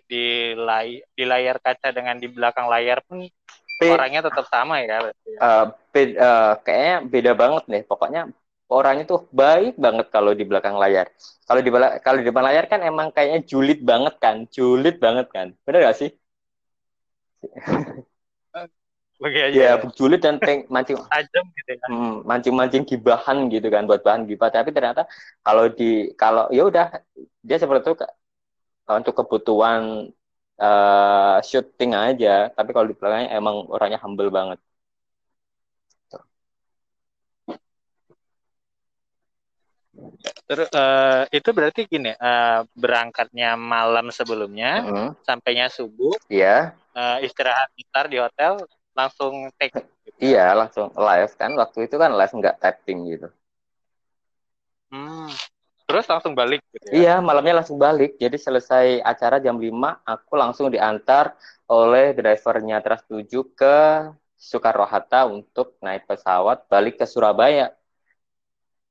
di 0.09 0.25
lay, 0.57 1.05
di 1.13 1.25
layar 1.29 1.61
kaca 1.61 1.93
dengan 1.93 2.17
di 2.17 2.27
belakang 2.33 2.67
layar 2.73 3.05
pun 3.05 3.29
Be 3.75 3.91
orangnya 3.91 4.23
tetap 4.23 4.47
sama 4.47 4.79
ya, 4.87 5.11
Uh, 5.43 5.67
be 5.91 6.15
uh, 6.15 6.55
kayaknya 6.63 6.95
beda 7.11 7.33
banget 7.35 7.65
nih 7.67 7.83
pokoknya 7.83 8.31
orangnya 8.71 9.05
tuh 9.05 9.27
baik 9.35 9.75
banget 9.75 10.07
kalau 10.15 10.31
di 10.31 10.47
belakang 10.47 10.79
layar. 10.79 11.11
Kalau 11.43 11.61
di 11.61 11.71
kalau 12.01 12.19
di 12.23 12.27
depan 12.27 12.45
layar 12.47 12.65
kan 12.71 12.81
emang 12.87 13.11
kayaknya 13.11 13.43
julid 13.45 13.83
banget 13.83 14.15
kan, 14.23 14.47
julid 14.55 14.97
banget 15.03 15.27
kan. 15.35 15.59
Benar 15.67 15.91
gak 15.91 15.99
sih? 15.99 16.11
Oke 19.25 19.41
aja. 19.41 19.57
Ya, 19.57 19.73
ya, 19.81 19.89
julid 19.97 20.21
dan 20.21 20.37
teng 20.37 20.69
mancing 20.69 21.01
tajam 21.13 21.45
gitu 21.57 21.71
ya. 21.81 21.87
Hmm, 21.89 22.21
mancing-mancing 22.29 22.85
gibahan 22.85 23.49
gitu 23.49 23.73
kan 23.73 23.89
buat 23.89 24.05
bahan 24.05 24.29
gibah. 24.29 24.53
Tapi 24.53 24.69
ternyata 24.69 25.09
kalau 25.41 25.65
di 25.73 26.13
kalau 26.21 26.53
ya 26.53 26.69
udah 26.69 26.93
dia 27.41 27.57
seperti 27.57 27.89
itu 27.89 28.05
untuk 28.85 29.17
kebutuhan 29.17 30.13
uh, 30.61 31.41
syuting 31.41 31.97
aja. 31.97 32.53
Tapi 32.53 32.71
kalau 32.77 32.85
di 32.85 32.93
belakangnya 32.93 33.33
emang 33.33 33.65
orangnya 33.73 33.97
humble 34.05 34.29
banget. 34.29 34.61
Terus 40.45 40.69
uh, 40.77 41.25
itu 41.33 41.49
berarti 41.57 41.89
gini, 41.89 42.13
uh, 42.13 42.67
berangkatnya 42.77 43.57
malam 43.57 44.13
sebelumnya, 44.13 44.85
uh 44.85 45.11
sampainya 45.25 45.73
subuh, 45.73 46.13
iya, 46.29 46.77
uh, 46.93 47.17
istirahat 47.25 47.73
bentar 47.73 48.05
di 48.13 48.19
hotel, 48.21 48.61
langsung 48.95 49.51
take. 49.59 49.83
Gitu. 50.07 50.33
Iya, 50.33 50.55
langsung 50.55 50.95
live 50.95 51.35
kan. 51.35 51.51
Waktu 51.59 51.91
itu 51.91 51.97
kan 51.99 52.11
live 52.15 52.35
nggak 52.35 52.57
tapping 52.63 52.99
gitu. 53.11 53.29
Hmm. 54.95 55.29
Terus 55.85 56.09
langsung 56.09 56.33
balik 56.33 56.65
gitu 56.73 56.87
ya? 56.89 56.95
Iya, 56.95 57.15
malamnya 57.21 57.61
langsung 57.61 57.77
balik. 57.77 58.17
Jadi 58.17 58.41
selesai 58.41 59.05
acara 59.05 59.37
jam 59.37 59.61
5, 59.61 60.01
aku 60.07 60.33
langsung 60.39 60.73
diantar 60.73 61.37
oleh 61.69 62.17
drivernya 62.17 62.81
Trans 62.81 63.05
7 63.05 63.53
ke 63.53 63.77
Soekarno 64.45 64.85
Hatta 64.85 65.25
untuk 65.25 65.81
naik 65.81 66.05
pesawat 66.05 66.69
balik 66.69 67.01
ke 67.01 67.09
Surabaya 67.09 67.73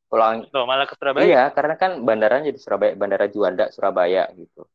pulang 0.10 0.46
Loh, 0.50 0.66
malah 0.66 0.86
ke 0.86 0.98
Surabaya 0.98 1.26
iya 1.26 1.44
karena 1.54 1.74
kan 1.78 2.02
bandaranya 2.02 2.50
di 2.50 2.58
Surabaya 2.62 2.94
bandara 2.98 3.26
Juanda 3.30 3.70
Surabaya 3.70 4.30
gitu 4.34 4.66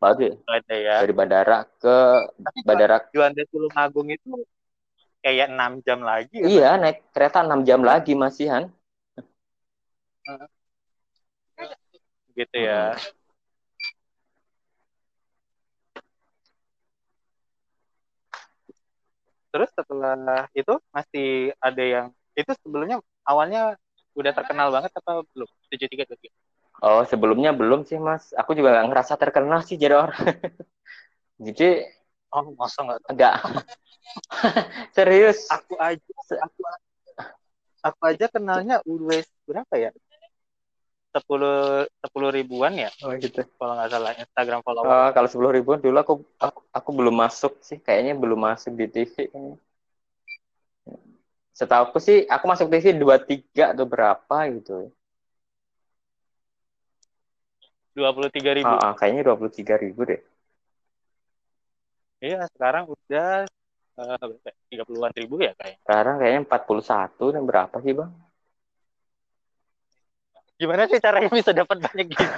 baru 0.00 0.40
ya. 0.72 1.04
dari 1.04 1.12
bandara 1.12 1.64
ke 1.64 1.96
Tapi 2.36 2.58
bandara 2.64 2.96
Juanda 3.12 3.44
Tulungagung 3.48 4.08
itu 4.12 4.44
kayak 5.26 5.50
enam 5.50 5.82
jam 5.82 6.06
lagi 6.06 6.38
iya 6.38 6.78
naik 6.78 7.10
kereta 7.10 7.42
enam 7.42 7.66
jam 7.66 7.82
lagi 7.82 8.14
masihan 8.14 8.70
gitu 12.38 12.56
ya 12.62 12.94
hmm. 12.94 13.10
terus 19.50 19.70
setelah 19.74 20.46
itu 20.54 20.74
masih 20.94 21.50
ada 21.58 21.82
yang 21.82 22.06
itu 22.38 22.52
sebelumnya 22.62 23.02
awalnya 23.26 23.74
udah 24.14 24.30
terkenal 24.30 24.70
banget 24.70 24.94
apa 24.94 25.26
belum? 25.34 25.48
tujuh 25.74 25.88
tiga 25.90 26.06
tujuh 26.06 26.30
Oh, 26.84 27.00
sebelumnya 27.08 27.56
belum 27.56 27.88
sih, 27.88 27.96
Mas. 27.96 28.36
Aku 28.36 28.52
juga 28.52 28.76
gak 28.76 28.92
ngerasa 28.92 29.16
terkenal 29.16 29.64
sih 29.64 29.80
jadi 29.80 29.96
orang. 29.96 30.12
jadi 31.46 31.88
Oh, 32.36 32.52
masa 32.52 32.84
nggak? 32.84 33.00
Enggak. 33.08 33.34
Serius. 34.96 35.48
Aku 35.48 35.72
aja 35.80 36.12
aku, 36.44 36.60
aku 37.80 38.00
aja 38.04 38.26
kenalnya 38.28 38.76
udah 38.84 39.24
berapa 39.48 39.74
ya? 39.80 39.90
Sepuluh 41.16 41.88
sepuluh 42.04 42.28
ribuan 42.28 42.76
ya? 42.76 42.92
Oh 43.00 43.16
gitu. 43.16 43.40
Kalau 43.56 43.72
nggak 43.72 43.88
salah 43.88 44.12
Instagram 44.20 44.60
follower. 44.60 44.84
Oh, 44.84 45.08
kalau 45.16 45.28
sepuluh 45.32 45.50
ribuan 45.56 45.80
dulu 45.80 45.96
aku, 45.96 46.14
aku 46.36 46.60
aku 46.76 46.90
belum 46.92 47.16
masuk 47.16 47.56
sih. 47.64 47.80
Kayaknya 47.80 48.12
belum 48.20 48.36
masuk 48.36 48.76
di 48.76 48.84
TV. 48.84 49.32
Kayaknya 49.32 49.56
setahu 51.56 51.88
aku 51.88 51.98
sih 52.04 52.28
aku 52.28 52.44
masuk 52.44 52.68
TV 52.68 53.00
dua 53.00 53.16
tiga 53.16 53.72
atau 53.72 53.88
berapa 53.88 54.36
gitu 54.52 54.92
dua 57.96 58.12
puluh 58.12 58.28
tiga 58.28 58.52
ribu 58.52 58.68
ah, 58.68 58.92
ah, 58.92 58.94
kayaknya 59.00 59.24
dua 59.24 59.40
puluh 59.40 59.48
tiga 59.48 59.80
ribu 59.80 60.04
deh 60.04 60.20
iya 62.20 62.44
sekarang 62.52 62.88
udah 62.88 63.44
eh, 63.96 64.26
tiga 64.72 64.82
uh, 64.84 64.86
puluhan 64.88 65.12
ribu 65.16 65.40
ya 65.42 65.52
kayak 65.56 65.80
sekarang 65.84 66.14
kayaknya 66.20 66.40
empat 66.44 66.62
puluh 66.64 66.84
satu 66.84 67.32
dan 67.32 67.42
berapa 67.44 67.76
sih 67.80 67.92
bang 67.92 68.10
gimana 70.56 70.88
sih 70.88 71.00
caranya 71.00 71.28
bisa 71.28 71.52
dapat 71.52 71.76
banyak 71.84 72.06
gitu 72.12 72.24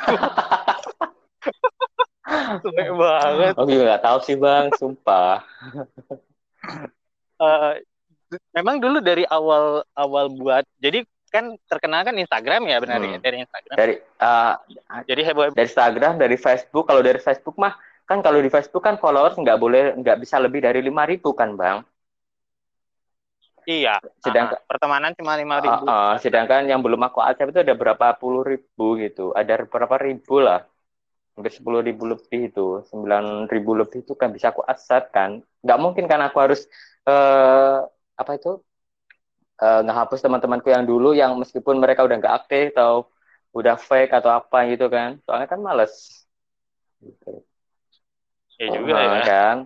Sumpah 2.38 2.92
banget. 2.96 3.54
Oh, 3.60 3.66
juga 3.68 3.82
nggak 3.92 4.04
tahu 4.04 4.18
sih 4.24 4.36
bang, 4.36 4.72
sumpah. 4.76 5.44
uh, 7.40 7.72
memang 8.56 8.76
dulu 8.80 9.00
dari 9.00 9.24
awal 9.28 9.84
awal 9.96 10.28
buat 10.32 10.64
jadi 10.76 11.04
kan 11.28 11.56
terkenal 11.68 12.08
kan 12.08 12.16
Instagram 12.16 12.64
ya 12.68 12.80
benar 12.80 13.00
ya? 13.00 13.04
hmm. 13.04 13.14
ya 13.14 13.18
dari 13.20 13.36
Instagram 13.44 13.76
dari 13.76 13.94
uh, 14.20 14.54
jadi 15.04 15.22
heboh 15.28 15.52
dari 15.52 15.68
Instagram 15.68 16.14
dari 16.16 16.36
Facebook 16.40 16.84
kalau 16.88 17.04
dari 17.04 17.20
Facebook 17.20 17.56
mah 17.60 17.76
kan 18.08 18.24
kalau 18.24 18.40
di 18.40 18.48
Facebook 18.48 18.80
kan 18.80 18.96
followers 18.96 19.36
nggak 19.36 19.60
boleh 19.60 19.92
nggak 20.00 20.18
bisa 20.24 20.40
lebih 20.40 20.64
dari 20.64 20.80
lima 20.80 21.04
ribu 21.04 21.36
kan 21.36 21.52
bang? 21.60 21.84
Iya. 23.68 24.00
Sedangkan 24.24 24.56
uh, 24.56 24.64
pertemanan 24.64 25.12
cuma 25.12 25.36
lima 25.36 25.60
ribu. 25.60 25.84
uh, 25.84 25.92
uh, 25.92 26.12
sedangkan 26.16 26.64
yang 26.64 26.80
belum 26.80 27.04
aku 27.04 27.20
acap 27.20 27.52
itu 27.52 27.60
ada 27.60 27.76
berapa 27.76 28.16
puluh 28.16 28.40
ribu 28.40 28.96
gitu. 28.96 29.36
Ada 29.36 29.68
berapa 29.68 30.00
ribu 30.00 30.40
lah. 30.40 30.64
Hampir 31.36 31.52
sepuluh 31.52 31.84
ribu 31.84 32.08
lebih 32.08 32.48
itu. 32.48 32.80
Sembilan 32.88 33.44
ribu 33.52 33.76
lebih 33.76 34.08
itu 34.08 34.16
kan 34.16 34.32
bisa 34.32 34.56
aku 34.56 34.64
accept 34.64 35.12
kan. 35.12 35.44
Nggak 35.60 35.78
mungkin 35.84 36.08
kan 36.08 36.24
aku 36.24 36.36
harus 36.40 36.64
uh, 37.04 37.84
apa 38.16 38.40
itu? 38.40 38.56
Uh, 39.60 39.84
ngehapus 39.84 40.22
teman-temanku 40.24 40.72
yang 40.72 40.88
dulu 40.88 41.12
yang 41.12 41.36
meskipun 41.36 41.76
mereka 41.76 42.08
udah 42.08 42.16
nggak 42.16 42.36
aktif 42.40 42.72
atau 42.72 43.12
udah 43.52 43.76
fake 43.76 44.16
atau 44.16 44.32
apa 44.32 44.64
gitu 44.72 44.88
kan. 44.88 45.20
Soalnya 45.28 45.44
kan 45.44 45.60
males. 45.60 46.24
Gitu. 47.04 47.47
Ya 48.58 48.66
juga 48.74 48.92
uh, 48.94 49.02
ya. 49.02 49.22
kan? 49.22 49.56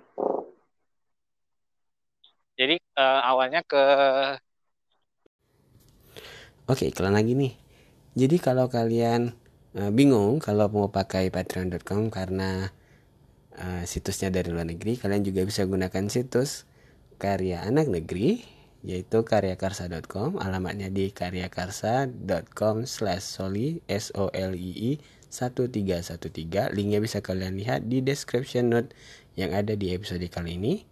Jadi 2.54 2.76
uh, 3.00 3.20
awalnya 3.24 3.64
ke 3.64 3.84
oke 6.68 6.84
iklan 6.84 7.16
lagi 7.16 7.32
nih. 7.32 7.52
Jadi 8.12 8.36
kalau 8.36 8.68
kalian 8.68 9.32
uh, 9.80 9.90
bingung 9.90 10.36
kalau 10.38 10.68
mau 10.68 10.88
pakai 10.92 11.32
patreon.com 11.32 12.12
karena 12.12 12.68
uh, 13.56 13.82
situsnya 13.88 14.28
dari 14.28 14.52
luar 14.52 14.68
negeri 14.68 15.00
kalian 15.00 15.24
juga 15.24 15.48
bisa 15.48 15.64
gunakan 15.64 16.06
situs 16.12 16.68
karya 17.16 17.64
anak 17.64 17.88
negeri 17.88 18.44
yaitu 18.82 19.22
karyakarsa.com 19.22 20.42
alamatnya 20.42 20.90
di 20.90 21.14
karyakarsa.com 21.14 22.82
slash 22.82 23.22
soli 23.22 23.78
s 23.86 24.10
o 24.18 24.26
l 24.34 24.52
i 24.58 24.70
i 24.74 24.92
1313 25.32 26.76
linknya 26.76 27.00
bisa 27.00 27.24
kalian 27.24 27.56
lihat 27.56 27.88
di 27.88 28.04
description 28.04 28.68
note 28.68 28.92
yang 29.34 29.56
ada 29.56 29.72
di 29.72 29.96
episode 29.96 30.22
kali 30.28 30.60
ini 30.60 30.84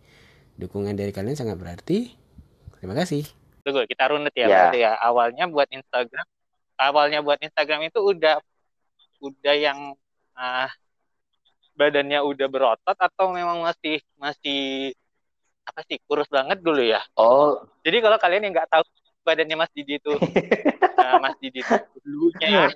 dukungan 0.56 0.96
dari 0.96 1.12
kalian 1.12 1.36
sangat 1.36 1.60
berarti 1.60 2.16
terima 2.80 2.96
kasih 2.96 3.28
Tunggu, 3.60 3.84
kita 3.84 4.08
runut 4.08 4.32
ya, 4.32 4.48
yeah. 4.48 4.72
ya. 4.72 4.92
Awalnya 5.04 5.44
buat 5.52 5.68
Instagram, 5.68 6.26
awalnya 6.80 7.20
buat 7.20 7.36
Instagram 7.44 7.92
itu 7.92 8.00
udah 8.00 8.40
udah 9.20 9.54
yang 9.54 9.92
uh, 10.32 10.68
badannya 11.76 12.24
udah 12.24 12.46
berotot 12.48 12.96
atau 12.96 13.32
memang 13.32 13.60
masih 13.60 14.00
masih 14.16 14.92
apa 15.68 15.84
sih 15.84 16.00
kurus 16.08 16.28
banget 16.32 16.64
dulu 16.64 16.80
ya. 16.80 17.04
Oh. 17.20 17.60
Jadi 17.84 18.00
kalau 18.00 18.16
kalian 18.16 18.48
yang 18.48 18.52
nggak 18.56 18.72
tahu 18.72 18.84
badannya 19.20 19.56
Mas 19.60 19.72
Didi 19.76 20.00
itu 20.00 20.12
uh, 20.16 21.16
Mas 21.22 21.36
Didi 21.36 21.60
itu 21.60 21.76
dulunya 22.00 22.72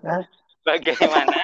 bagaimana? 0.64 1.38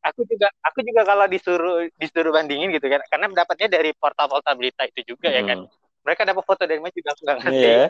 Aku 0.00 0.24
juga 0.24 0.48
aku 0.64 0.80
juga 0.80 1.02
kalau 1.04 1.26
disuruh 1.28 1.84
disuruh 2.00 2.32
bandingin 2.32 2.72
gitu 2.72 2.88
kan 2.88 3.04
karena 3.08 3.26
dapatnya 3.32 3.68
dari 3.68 3.92
portal-portal 3.92 4.56
berita 4.56 4.88
itu 4.88 5.16
juga 5.16 5.28
hmm. 5.28 5.36
ya 5.36 5.42
kan. 5.44 5.58
Hmm. 5.64 5.72
Mereka 6.00 6.22
dapat 6.24 6.44
foto 6.44 6.62
dari 6.64 6.80
Mas 6.80 6.96
juga 6.96 7.12
aku 7.12 7.20
nggak 7.24 7.38
ngerti. 7.44 7.68
Yeah. 7.68 7.88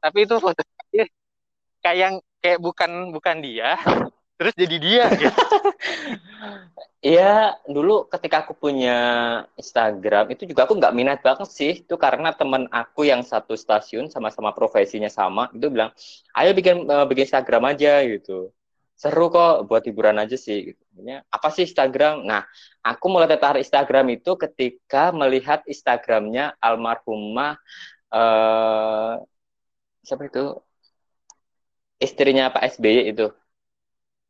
Tapi 0.00 0.18
itu 0.24 0.34
foto 0.40 0.60
kayak 1.84 2.24
kayak 2.40 2.60
bukan 2.64 3.12
bukan 3.12 3.44
dia 3.44 3.76
terus 4.34 4.54
jadi 4.58 4.76
dia 4.76 5.04
gitu. 5.16 5.42
Iya, 7.04 7.60
dulu 7.68 8.08
ketika 8.08 8.48
aku 8.48 8.56
punya 8.56 8.96
Instagram 9.60 10.32
itu 10.32 10.48
juga 10.48 10.64
aku 10.64 10.80
nggak 10.80 10.96
minat 10.96 11.20
banget 11.20 11.52
sih. 11.52 11.72
Itu 11.84 12.00
karena 12.00 12.32
teman 12.32 12.64
aku 12.72 13.04
yang 13.04 13.20
satu 13.20 13.52
stasiun 13.60 14.08
sama-sama 14.08 14.56
profesinya 14.56 15.12
sama 15.12 15.52
itu 15.52 15.68
bilang, 15.68 15.92
ayo 16.32 16.56
bikin 16.56 16.88
uh, 16.88 17.04
bikin 17.04 17.28
Instagram 17.28 17.76
aja 17.76 18.00
gitu. 18.08 18.48
Seru 18.94 19.28
kok 19.28 19.66
buat 19.66 19.82
hiburan 19.84 20.16
aja 20.22 20.38
sih. 20.38 20.72
Gitu. 20.72 20.82
Apa 21.28 21.50
sih 21.50 21.66
Instagram? 21.66 22.22
Nah, 22.22 22.46
aku 22.80 23.06
mulai 23.10 23.26
tertarik 23.26 23.66
Instagram 23.66 24.14
itu 24.16 24.38
ketika 24.38 25.10
melihat 25.10 25.66
Instagramnya 25.66 26.54
almarhumah 26.62 27.58
uh, 28.14 29.18
siapa 30.06 30.30
itu 30.30 30.58
istrinya 31.98 32.54
Pak 32.54 32.78
SBY 32.78 33.10
itu 33.10 33.26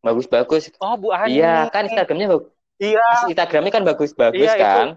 bagus-bagus. 0.00 0.72
Oh 0.80 0.96
Bu 0.96 1.12
Ani. 1.12 1.38
Iya 1.40 1.68
kan 1.68 1.88
Instagramnya 1.88 2.28
bagus 2.32 2.54
Iya. 2.82 3.30
Instagramnya 3.30 3.70
kan 3.70 3.84
bagus-bagus 3.86 4.50
iya, 4.50 4.58
kan? 4.58 4.88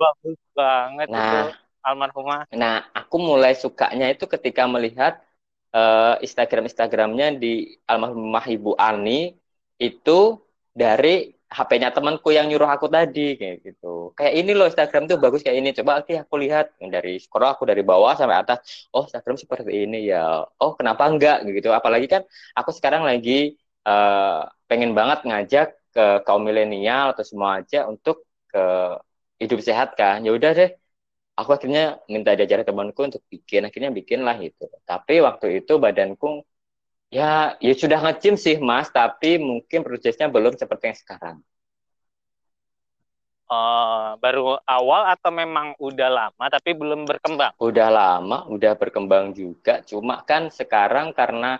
bagus 0.00 0.40
banget 0.56 1.06
nah, 1.12 1.20
itu 1.20 1.38
almarhumah. 1.84 2.48
Nah, 2.56 2.88
aku 2.96 3.20
mulai 3.20 3.52
sukanya 3.52 4.08
itu 4.08 4.24
ketika 4.24 4.64
melihat 4.64 5.20
uh, 5.74 6.14
Instagram 6.22 6.66
Instagramnya 6.66 7.36
di 7.38 7.78
almarhumah 7.86 8.44
Ibu 8.46 8.78
Ani 8.78 9.34
itu 9.80 10.38
dari 10.70 11.34
HP-nya 11.50 11.90
temanku 11.90 12.30
yang 12.30 12.46
nyuruh 12.46 12.70
aku 12.70 12.86
tadi 12.86 13.34
kayak 13.34 13.66
gitu. 13.66 14.14
Kayak 14.14 14.34
ini 14.38 14.52
loh 14.54 14.70
Instagram 14.70 15.10
tuh 15.10 15.18
bagus 15.18 15.42
kayak 15.42 15.58
ini. 15.58 15.74
Coba 15.74 15.98
oke 15.98 16.14
aku 16.14 16.34
lihat 16.38 16.78
dari 16.78 17.18
scroll 17.18 17.50
aku 17.50 17.66
dari 17.66 17.82
bawah 17.82 18.14
sampai 18.14 18.38
atas. 18.38 18.86
Oh 18.94 19.02
Instagram 19.02 19.34
seperti 19.34 19.82
ini 19.82 20.06
ya. 20.06 20.46
Oh 20.62 20.78
kenapa 20.78 21.10
enggak 21.10 21.42
gitu. 21.50 21.74
Apalagi 21.74 22.06
kan 22.06 22.22
aku 22.54 22.70
sekarang 22.70 23.02
lagi 23.02 23.58
uh, 23.82 24.46
pengen 24.70 24.94
banget 24.94 25.26
ngajak 25.26 25.68
ke 25.90 26.06
kaum 26.22 26.46
milenial 26.46 27.10
atau 27.18 27.26
semua 27.26 27.58
aja 27.58 27.90
untuk 27.90 28.22
ke 28.46 28.62
hidup 29.42 29.60
sehat 29.64 29.98
kan 29.98 30.22
ya 30.22 30.30
udah 30.36 30.50
deh 30.54 30.70
aku 31.40 31.50
akhirnya 31.56 31.96
minta 32.12 32.36
diajarin 32.36 32.68
temanku 32.68 33.00
untuk 33.08 33.22
bikin 33.32 33.64
akhirnya 33.64 33.88
bikin 33.88 34.20
lah 34.20 34.36
itu 34.36 34.68
tapi 34.84 35.24
waktu 35.24 35.64
itu 35.64 35.80
badanku 35.80 36.44
ya 37.08 37.56
ya 37.58 37.72
sudah 37.72 37.98
ngecim 38.04 38.36
sih 38.36 38.56
mas 38.60 38.92
tapi 38.92 39.40
mungkin 39.40 39.80
prosesnya 39.80 40.28
belum 40.28 40.54
seperti 40.60 40.92
yang 40.92 41.00
sekarang 41.00 41.38
Uh, 43.50 44.14
baru 44.22 44.62
awal 44.62 45.10
atau 45.10 45.34
memang 45.34 45.74
udah 45.82 46.06
lama 46.06 46.44
tapi 46.46 46.70
belum 46.70 47.02
berkembang? 47.02 47.50
Udah 47.58 47.90
lama, 47.90 48.46
udah 48.46 48.78
berkembang 48.78 49.34
juga. 49.34 49.82
Cuma 49.82 50.22
kan 50.22 50.54
sekarang 50.54 51.10
karena 51.10 51.58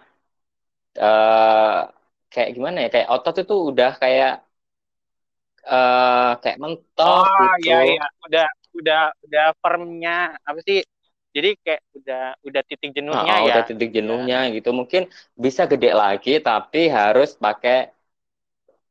uh, 1.02 1.90
kayak 2.30 2.50
gimana 2.54 2.86
ya 2.86 2.88
kayak 2.94 3.10
otot 3.10 3.42
itu 3.42 3.74
udah 3.74 3.90
kayak 3.98 4.46
uh, 5.66 6.38
kayak 6.38 6.58
mentok 6.62 7.26
oh, 7.26 7.54
gitu. 7.58 7.74
iya 7.74 7.78
iya 7.98 8.06
udah 8.22 8.46
udah 8.74 9.14
udah 9.26 9.46
firmnya 9.58 10.34
apa 10.42 10.60
sih? 10.62 10.80
Jadi 11.30 11.54
kayak 11.62 11.82
udah 11.94 12.24
udah 12.42 12.62
titik 12.66 12.90
jenuhnya 12.90 13.34
oh, 13.38 13.46
ya? 13.46 13.54
udah 13.54 13.62
titik 13.70 13.90
jenuhnya 13.94 14.38
ya. 14.50 14.54
gitu. 14.54 14.70
Mungkin 14.74 15.06
bisa 15.38 15.70
gede 15.70 15.94
lagi 15.94 16.42
tapi 16.42 16.90
harus 16.90 17.38
pakai 17.38 17.94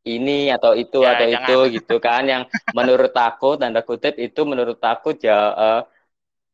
ini 0.08 0.48
atau 0.48 0.72
itu 0.72 1.04
ya, 1.04 1.20
atau 1.20 1.28
jangan. 1.28 1.44
itu 1.44 1.58
gitu 1.80 1.96
kan. 2.00 2.24
Yang 2.24 2.44
menurut 2.72 3.12
aku 3.12 3.60
tanda 3.60 3.84
kutip 3.84 4.15
itu 4.15 4.42
menurut 4.48 4.80
aku 4.80 5.20
ja, 5.20 5.38
uh, 5.52 5.82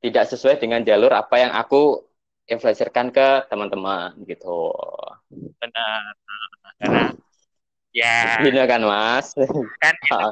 tidak 0.01 0.25
sesuai 0.29 0.57
dengan 0.57 0.81
jalur 0.81 1.13
apa 1.13 1.35
yang 1.37 1.53
aku 1.53 2.01
influencerkan 2.45 3.09
ke 3.09 3.27
teman-teman 3.49 4.13
gitu. 4.25 4.73
Benar. 5.61 6.13
Karena 6.81 7.05
ya. 7.93 8.41
Gini 8.41 8.59
kan 8.65 8.81
mas? 8.85 9.33
Kan 9.81 9.95
ya, 10.09 10.25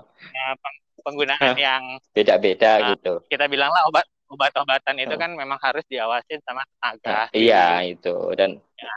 penggunaan 1.03 1.53
yang 1.59 1.83
beda-beda 2.15 2.71
uh, 2.79 2.89
gitu. 2.95 3.13
kita 3.27 3.45
bilanglah 3.51 3.83
obat 3.85 4.07
obat-obatan 4.33 4.97
itu 4.97 5.13
kan 5.13 5.31
memang 5.37 5.61
harus 5.61 5.85
diawasin 5.85 6.41
sama 6.41 6.65
tenaga. 6.81 7.29
Iya 7.37 7.85
itu. 7.85 8.33
Dan 8.33 8.57
ya, 8.57 8.95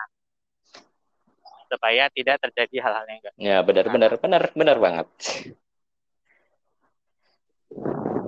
supaya 1.69 2.09
tidak 2.09 2.41
terjadi 2.41 2.77
hal-hal 2.89 3.05
yang 3.05 3.19
enggak. 3.21 3.35
Ya 3.37 3.59
benar-benar 3.61 4.13
benar 4.17 4.43
benar 4.57 4.77
banget. 4.81 5.09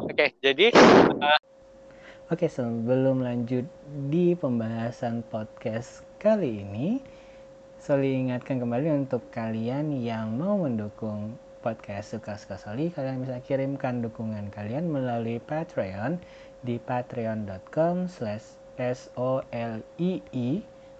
Oke 0.05 0.37
jadi 0.45 0.75
uh, 1.23 1.41
Oke, 2.29 2.45
sebelum 2.45 3.25
lanjut 3.25 3.65
di 4.13 4.37
pembahasan 4.37 5.25
podcast 5.33 6.05
kali 6.21 6.61
ini, 6.61 7.01
Soli 7.81 8.21
ingatkan 8.21 8.61
kembali 8.61 9.09
untuk 9.09 9.33
kalian 9.33 9.97
yang 9.97 10.37
mau 10.37 10.61
mendukung 10.61 11.41
podcast 11.59 12.15
Suka-Suka 12.15 12.57
Soli, 12.57 12.89
kalian 12.95 13.27
bisa 13.27 13.43
kirimkan 13.43 14.01
dukungan 14.01 14.49
kalian 14.55 14.89
melalui 14.89 15.43
Patreon 15.43 16.23
di 16.63 16.79
patreon.com 16.83 18.11
slash 18.11 18.59
solii 18.79 20.23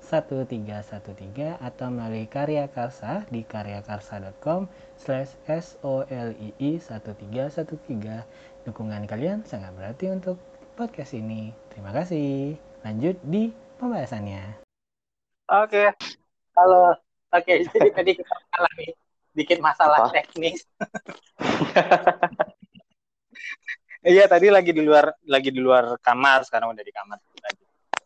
1313 0.03 1.59
atau 1.63 1.87
melalui 1.91 2.27
Karya 2.27 2.67
Karsa 2.67 3.23
di 3.31 3.47
karyakarsa.com 3.47 4.67
slash 4.99 5.39
solii 5.47 6.53
1313 6.83 8.67
dukungan 8.67 9.07
kalian 9.07 9.47
sangat 9.47 9.71
berarti 9.79 10.11
untuk 10.11 10.37
podcast 10.75 11.15
ini. 11.15 11.55
Terima 11.71 11.95
kasih. 11.95 12.59
Lanjut 12.83 13.17
di 13.27 13.55
pembahasannya. 13.79 14.63
Oke 15.49 15.95
Halo. 16.59 16.99
Oke, 17.29 17.63
jadi 17.71 17.91
tadi 17.95 18.11
kita 18.19 18.35
alami 18.59 18.91
dikit 19.39 19.63
masalah 19.63 20.11
Apa? 20.11 20.19
teknis. 20.19 20.67
Iya, 23.99 24.31
tadi 24.31 24.47
lagi 24.47 24.71
di 24.71 24.79
luar 24.79 25.11
lagi 25.27 25.51
di 25.51 25.59
luar 25.59 25.99
kamar, 25.99 26.47
sekarang 26.47 26.71
udah 26.71 26.85
di 26.87 26.95
kamar 26.95 27.19
lagi. 27.19 27.65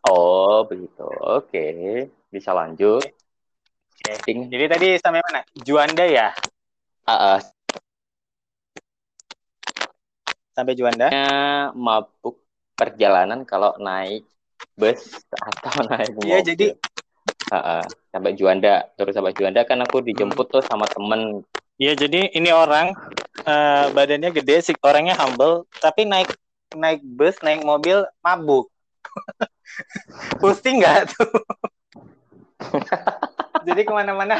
Oh, 0.09 0.65
begitu. 0.65 1.05
Oke, 1.21 2.09
bisa 2.33 2.49
lanjut. 2.49 3.05
Oke. 3.05 4.11
Jadi 4.25 4.65
tadi 4.67 4.87
sampai 4.97 5.21
mana? 5.21 5.45
Juanda 5.63 6.03
ya? 6.03 6.33
Uh, 7.05 7.37
uh. 7.37 7.39
Sampai 10.51 10.73
Juanda? 10.73 11.13
Ya, 11.13 11.69
mabuk 11.77 12.41
perjalanan 12.73 13.45
kalau 13.45 13.77
naik 13.77 14.25
bus 14.73 15.21
atau 15.29 15.87
naik 15.87 16.11
mobil. 16.17 16.29
Iya, 16.35 16.39
jadi 16.41 16.65
uh, 17.51 17.83
sampai 18.13 18.37
Juanda. 18.37 18.87
Terus 18.95 19.13
sampai 19.17 19.33
Juanda 19.35 19.65
kan 19.67 19.81
aku 19.81 19.99
dijemput 20.05 20.47
tuh 20.47 20.63
sama 20.63 20.87
temen. 20.87 21.43
Iya 21.81 21.97
jadi 21.97 22.29
ini 22.37 22.53
orang 22.53 22.93
uh, 23.43 23.89
badannya 23.91 24.29
gede 24.29 24.71
sih 24.71 24.75
orangnya 24.85 25.17
humble 25.17 25.65
tapi 25.81 26.05
naik 26.05 26.29
naik 26.77 27.01
bus 27.01 27.35
naik 27.41 27.65
mobil 27.65 28.05
mabuk. 28.21 28.69
Pusing 30.41 30.79
nggak 30.79 31.11
tuh? 31.11 31.29
Jadi 33.67 33.81
ke 33.87 33.91
mana-mana. 33.91 34.35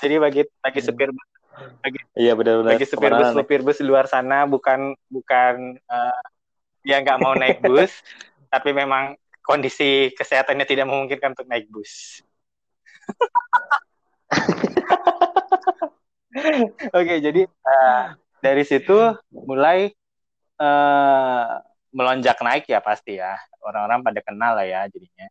Jadi 0.00 0.14
bagi 0.20 0.42
bagi 0.60 0.80
supir 0.84 1.08
bagi 1.80 1.98
Iya 2.12 2.36
benar-benar. 2.36 2.76
bagi 2.76 2.86
supir 2.86 3.10
bus 3.16 3.32
supir 3.32 3.60
bus 3.64 3.78
di 3.80 3.86
luar 3.88 4.04
sana 4.04 4.44
bukan 4.44 4.92
bukan 5.08 5.80
eh, 5.80 6.22
yang 6.86 7.02
nggak 7.02 7.18
mau 7.18 7.32
naik 7.34 7.64
bus, 7.64 7.90
tapi 8.48 8.70
memang 8.72 9.14
kondisi 9.42 10.10
kesehatannya 10.14 10.66
tidak 10.66 10.90
memungkinkan 10.90 11.32
untuk 11.38 11.46
naik 11.46 11.70
bus. 11.70 12.22
Oke, 16.98 17.14
jadi 17.22 17.46
eh, 17.46 18.04
dari 18.42 18.64
situ 18.66 18.96
mulai 19.30 19.94
eh, 20.58 21.46
melonjak 21.94 22.36
naik 22.42 22.66
ya 22.68 22.82
pasti 22.82 23.16
ya. 23.22 23.38
Orang-orang 23.62 24.02
pada 24.02 24.20
kenal 24.20 24.52
lah 24.58 24.66
ya 24.66 24.84
jadinya. 24.90 25.26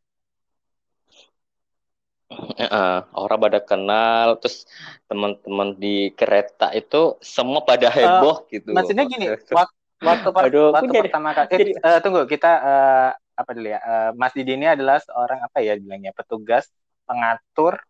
Heeh, 2.58 2.96
orang 3.14 3.38
pada 3.38 3.60
kenal, 3.62 4.42
terus 4.42 4.66
teman-teman 5.06 5.78
di 5.78 6.10
kereta 6.18 6.74
itu 6.74 7.22
semua 7.22 7.62
pada 7.62 7.86
heboh 7.86 8.50
gitu. 8.50 8.74
Maksudnya 8.74 9.06
gini, 9.06 9.30
wak- 9.54 9.70
waktu 10.06 10.30
per- 10.30 10.46
Aduh, 10.48 10.70
waktu 10.72 10.86
jadi- 10.88 11.02
pertama 11.10 11.30
kali 11.34 11.48
eh, 11.48 11.58
jadi- 11.58 11.76
eh, 11.78 12.00
tunggu 12.00 12.22
kita 12.26 12.52
eh, 12.62 13.10
apa 13.36 13.50
dulu 13.52 13.68
ya? 13.68 13.80
Eh, 13.80 14.10
Mas 14.14 14.32
Didi 14.32 14.54
ini 14.54 14.66
adalah 14.66 14.98
seorang 14.98 15.40
apa 15.42 15.58
ya 15.60 15.76
bilangnya 15.76 16.12
petugas 16.12 16.70
pengatur 17.04 17.82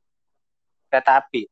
kereta 0.87 1.19
api, 1.19 1.45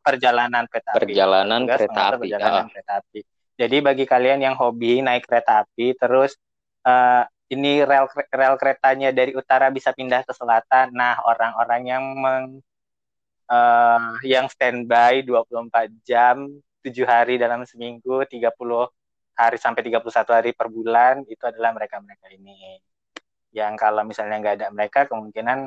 perjalanan 0.00 0.64
kereta 0.66 0.90
api. 0.92 1.00
perjalanan 1.06 1.60
Petugas 1.62 1.78
kereta 1.78 2.00
api. 2.04 2.18
perjalanan 2.20 2.64
Ah, 2.64 2.70
kereta 2.70 2.92
api. 3.00 3.20
Jadi 3.58 3.76
bagi 3.80 4.04
kalian 4.04 4.38
yang 4.40 4.54
hobi 4.54 5.00
naik 5.00 5.24
kereta 5.24 5.62
api, 5.62 5.94
terus 5.94 6.34
eh, 6.82 7.24
ini 7.48 7.80
rel 7.80 8.06
rel 8.28 8.54
keretanya 8.54 9.08
dari 9.10 9.32
utara 9.32 9.68
bisa 9.68 9.90
pindah 9.90 10.20
ke 10.22 10.32
selatan. 10.32 10.92
Nah, 10.92 11.16
orang-orang 11.22 11.82
yang 11.84 12.04
meng, 12.14 12.60
eh, 13.46 14.00
yang 14.24 14.46
standby 14.46 15.20
24 15.22 15.88
jam, 16.02 16.44
7 16.80 17.04
hari 17.04 17.36
dalam 17.36 17.64
seminggu, 17.64 18.22
30 18.24 18.88
hari 19.38 19.56
sampai 19.62 19.86
31 19.86 20.02
hari 20.34 20.50
per 20.50 20.66
bulan, 20.66 21.22
itu 21.30 21.40
adalah 21.46 21.70
mereka-mereka 21.70 22.26
ini. 22.34 22.82
Yang 23.54 23.74
kalau 23.78 24.02
misalnya 24.02 24.36
nggak 24.42 24.56
ada 24.58 24.68
mereka, 24.74 25.06
kemungkinan 25.06 25.58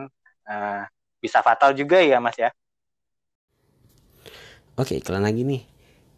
eh, 0.51 0.83
bisa 1.23 1.39
fatal 1.39 1.71
juga 1.71 2.03
ya, 2.03 2.19
Mas 2.19 2.35
ya. 2.35 2.51
Oke, 4.75 4.99
iklan 4.99 5.23
lagi 5.23 5.47
nih. 5.47 5.63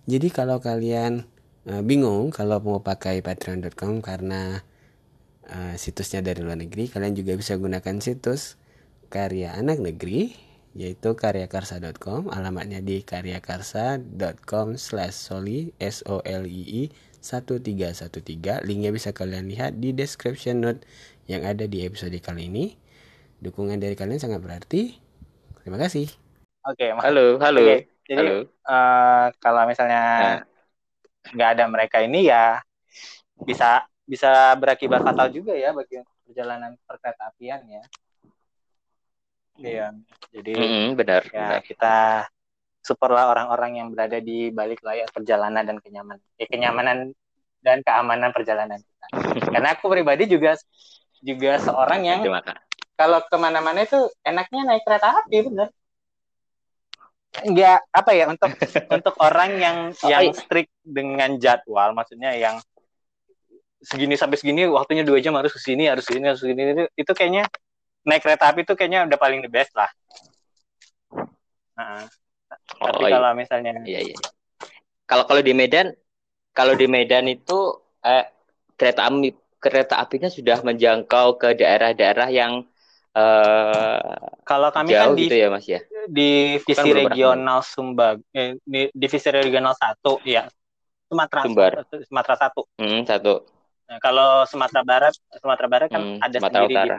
Jadi 0.10 0.28
kalau 0.34 0.58
kalian 0.58 1.22
eh, 1.70 1.84
bingung 1.86 2.34
kalau 2.34 2.58
mau 2.66 2.82
pakai 2.82 3.22
patreon.com 3.22 4.02
karena 4.02 4.66
eh, 5.46 5.76
situsnya 5.78 6.26
dari 6.26 6.42
luar 6.42 6.58
negeri, 6.58 6.90
kalian 6.90 7.14
juga 7.14 7.38
bisa 7.38 7.54
gunakan 7.56 8.02
situs 8.02 8.58
karya 9.14 9.54
anak 9.54 9.78
negeri 9.78 10.34
yaitu 10.74 11.14
karyakarsa.com 11.14 12.34
alamatnya 12.34 12.82
di 12.82 13.06
karyakarsa.com 13.06 14.74
slash 14.74 15.14
soli 15.14 15.70
s 15.78 16.02
o 16.10 16.18
l 16.26 16.50
i 16.50 16.62
i 16.66 17.13
1313 17.24 18.68
linknya 18.68 18.92
bisa 18.92 19.16
kalian 19.16 19.48
lihat 19.48 19.80
di 19.80 19.96
description 19.96 20.60
note 20.62 20.82
yang 21.32 21.48
ada 21.48 21.66
di 21.66 21.88
episode 21.88 22.14
kali 22.20 22.52
ini 22.52 22.76
dukungan 23.40 23.80
dari 23.80 23.96
kalian 23.96 24.20
sangat 24.20 24.40
berarti 24.44 25.00
terima 25.64 25.80
kasih 25.80 26.08
Oke, 26.64 26.96
Mas. 26.96 27.04
Halo, 27.04 27.40
halo. 27.44 27.60
Oke, 27.60 27.76
jadi 28.08 28.24
Halo. 28.24 28.36
eh, 28.72 29.26
kalau 29.44 29.62
misalnya 29.68 30.00
Nah. 30.20 30.40
nggak 31.36 31.50
ada 31.56 31.66
mereka 31.68 31.98
ini 32.04 32.28
ya 32.32 32.60
bisa 33.48 33.84
bisa 34.08 34.56
berakibat 34.60 35.04
fatal 35.04 35.28
juga 35.32 35.52
ya 35.56 35.72
bagi 35.76 36.00
perjalanan 36.24 36.76
perkereta 36.88 37.24
apian 37.32 37.62
ya. 37.68 37.84
Iya. 39.60 39.88
Jadi 40.34 40.52
Mm-mm, 40.56 40.96
benar, 41.00 41.22
ya 41.36 41.40
benar. 41.40 41.62
kita 41.64 41.96
supportlah 42.84 43.32
orang-orang 43.32 43.80
yang 43.80 43.88
berada 43.96 44.20
di 44.20 44.52
balik 44.52 44.84
layar 44.84 45.08
perjalanan 45.10 45.64
dan 45.64 45.80
kenyamanan, 45.80 46.22
eh, 46.36 46.48
kenyamanan 46.52 47.16
dan 47.64 47.80
keamanan 47.80 48.36
perjalanan 48.36 48.78
kita. 48.84 49.08
Karena 49.56 49.70
aku 49.72 49.88
pribadi 49.88 50.28
juga 50.28 50.60
juga 51.24 51.56
seorang 51.64 52.04
yang 52.04 52.20
kalau 53.00 53.24
ke 53.24 53.38
mana-mana 53.40 53.88
itu 53.88 53.96
enaknya 54.28 54.68
naik 54.68 54.84
kereta 54.84 55.24
api 55.24 55.38
bener 55.48 55.72
nggak 57.34 57.80
apa 57.90 58.12
ya 58.14 58.30
untuk 58.30 58.52
untuk 59.00 59.16
orang 59.18 59.52
yang 59.58 59.78
Oh, 60.04 60.10
yang 60.12 60.30
iya. 60.30 60.36
strict 60.36 60.70
dengan 60.86 61.40
jadwal 61.42 61.96
maksudnya 61.98 62.36
yang 62.38 62.60
segini 63.82 64.14
sampai 64.20 64.38
segini 64.38 64.68
waktunya 64.70 65.02
dua 65.02 65.18
jam 65.24 65.34
harus 65.34 65.56
ke 65.56 65.64
sini 65.64 65.90
harus 65.90 66.06
ke 66.06 66.20
sini 66.20 66.26
harus 66.30 66.44
ke 66.44 66.52
sini 66.54 66.62
itu, 66.76 66.84
itu 66.94 67.12
kayaknya 67.16 67.48
naik 68.06 68.22
kereta 68.22 68.52
api 68.52 68.68
itu 68.68 68.76
kayaknya 68.78 69.08
udah 69.10 69.18
paling 69.18 69.42
the 69.42 69.50
best 69.50 69.74
lah 69.74 69.90
Nah, 71.74 72.06
tapi 72.80 73.04
Oh, 73.04 73.08
iya. 73.08 73.14
kalau 73.16 73.30
misalnya 73.36 73.72
Iya, 73.84 74.00
iya. 74.12 74.18
Kalau 75.10 75.24
kalau 75.30 75.42
di 75.44 75.54
Medan, 75.54 75.94
kalau 76.56 76.74
di 76.74 76.88
Medan 76.88 77.26
itu 77.28 77.60
eh, 78.04 78.26
kereta 78.80 79.08
api 79.08 79.30
kereta 79.64 79.96
apinya 80.00 80.28
sudah 80.28 80.60
menjangkau 80.64 81.40
ke 81.40 81.56
daerah-daerah 81.60 82.28
yang 82.32 82.64
eh, 83.16 84.00
kalau 84.44 84.70
kami 84.76 84.92
kan 84.92 85.08
jauh 85.08 85.16
di 85.16 85.28
gitu 85.28 85.34
ya, 85.40 85.48
Mas 85.52 85.66
ya. 85.68 85.80
divisi 86.08 86.74
Kan 86.76 86.86
regional 86.92 87.60
Sumbag 87.64 88.20
eh, 88.36 88.60
di 88.64 88.92
divisi 88.92 89.30
regional 89.32 89.76
satu 89.76 90.20
ya 90.28 90.44
Sumatera 91.08 91.42
Sumbar. 91.48 91.72
Sumatera 92.10 92.36
satu 92.40 92.62
Hmm, 92.80 93.02
satu. 93.08 93.34
Nah, 93.88 94.00
kalau 94.00 94.48
Sumatera 94.48 94.82
Barat, 94.82 95.14
Sumatera 95.40 95.68
Barat 95.70 95.88
kan 95.92 96.02
Hmm, 96.04 96.18
ada 96.24 96.38
Sumatera 96.40 96.64
sendiri 96.64 96.76
Utara. 96.88 96.98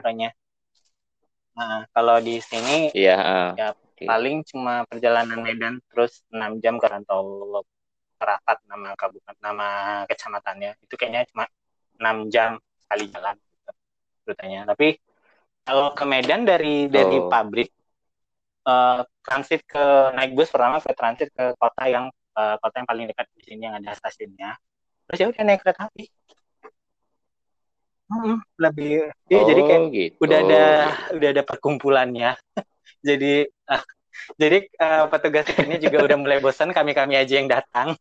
Nah, 1.55 1.87
kalau 1.95 2.17
di 2.19 2.35
sini 2.43 2.91
Iya, 2.95 3.15
ah. 3.19 3.49
Ya, 3.55 3.71
Oke. 3.95 4.03
paling 4.03 4.43
cuma 4.43 4.83
perjalanan 4.91 5.39
Medan 5.39 5.79
terus 5.87 6.19
6 6.27 6.59
jam 6.59 6.75
ke 6.75 6.87
Rantau 6.91 7.23
Kerapat 8.15 8.63
nama 8.67 8.95
kabupaten 8.95 9.39
nama 9.43 9.67
kecamatannya. 10.07 10.79
Itu 10.83 10.95
kayaknya 10.95 11.27
cuma 11.31 11.43
6 11.99 12.27
jam 12.31 12.55
sekali 12.79 13.11
jalan 13.11 13.35
gitu, 13.39 13.71
rutenya. 14.27 14.61
Tapi 14.67 14.95
kalau 15.67 15.91
ke 15.91 16.03
Medan 16.07 16.47
dari 16.47 16.87
dari 16.87 17.19
Oh. 17.19 17.27
pabrik 17.27 17.69
eh, 18.67 19.01
transit 19.23 19.61
ke 19.67 19.83
naik 20.15 20.31
bus 20.35 20.47
pertama 20.51 20.79
ke 20.79 20.91
transit 20.95 21.29
ke 21.31 21.55
kota 21.59 21.83
yang 21.91 22.07
eh, 22.39 22.55
kota 22.59 22.75
yang 22.79 22.87
paling 22.87 23.05
dekat 23.11 23.27
di 23.35 23.41
sini 23.47 23.61
yang 23.67 23.75
ada 23.79 23.91
stasiunnya. 23.95 24.55
Terus 25.11 25.17
ya 25.19 25.27
udah 25.31 25.43
naik 25.43 25.59
kereta 25.63 25.87
api. 25.91 26.05
Mm, 28.05 28.37
lebih 28.61 29.09
iya 29.33 29.41
jadi 29.49 29.61
kayak 29.65 29.81
Oh, 29.81 29.89
gitu. 29.89 30.15
udah 30.23 30.37
ada 30.45 30.63
udah 31.17 31.29
ada 31.33 31.43
perkumpulannya 31.43 32.37
jadi 33.05 33.33
ah, 33.69 33.83
jadi 34.35 34.57
eh, 34.65 35.03
petugas 35.07 35.45
ini 35.55 35.77
juga 35.77 36.01
udah 36.01 36.17
mulai 36.17 36.41
bosan 36.41 36.73
kami 36.73 36.91
kami 36.91 37.13
aja 37.15 37.33
yang 37.37 37.45
datang 37.45 37.93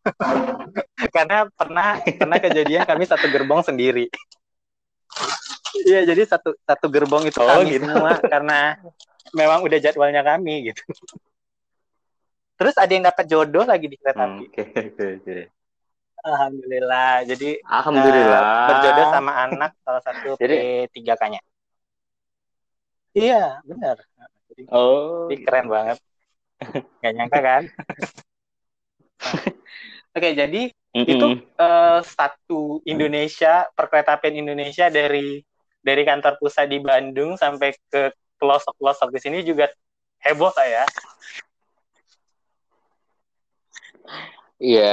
karena 1.14 1.44
pernah 1.52 1.88
pernah 2.00 2.38
kejadian 2.38 2.88
kami 2.88 3.04
satu 3.04 3.28
gerbong 3.28 3.60
sendiri 3.60 4.08
iya 5.84 6.02
jadi 6.02 6.24
satu 6.24 6.56
satu 6.58 6.86
gerbong 6.88 7.28
itu 7.28 7.36
Oh, 7.36 7.46
kami 7.46 7.76
gitu. 7.76 7.84
semua 7.84 8.16
karena 8.24 8.80
memang 9.32 9.60
udah 9.60 9.78
jadwalnya 9.78 10.24
kami 10.24 10.72
gitu 10.72 10.80
terus 12.56 12.76
ada 12.76 12.92
yang 12.92 13.04
dapat 13.04 13.24
jodoh 13.24 13.64
lagi 13.64 13.86
di 13.88 13.96
kereta 13.96 14.20
Hmm, 14.20 14.44
oke, 14.44 14.62
oke. 15.20 15.38
alhamdulillah 16.20 17.24
jadi 17.24 17.50
Alhamdulillah. 17.64 18.42
eh, 18.44 18.66
berjodoh 18.68 19.06
sama 19.08 19.32
anak 19.44 19.70
salah 19.80 20.02
satu 20.04 20.36
Jadi- 20.36 20.88
P3K-nya 20.92 21.40
iya 23.20 23.60
benar 23.68 23.96
jadi 24.50 24.62
Oh. 24.70 25.30
Ih, 25.30 25.38
keren 25.46 25.66
banget. 25.70 25.98
Gak 27.02 27.12
nyangka 27.16 27.40
kan? 27.40 27.62
Oke, 30.16 30.28
jadi 30.34 30.62
Mm-mm. 30.90 31.06
itu 31.06 31.26
eh, 31.38 32.00
satu 32.02 32.82
Indonesia, 32.82 33.70
perkeretaapian 33.78 34.42
Indonesia 34.42 34.90
dari 34.90 35.38
dari 35.80 36.02
kantor 36.04 36.36
pusat 36.42 36.66
di 36.68 36.82
Bandung 36.82 37.38
sampai 37.38 37.72
ke 37.88 38.10
pelosok-pelosok 38.36 39.08
di 39.14 39.20
sini 39.22 39.38
juga 39.46 39.70
heboh 40.26 40.50
saya. 40.52 40.84
Iya, 44.60 44.84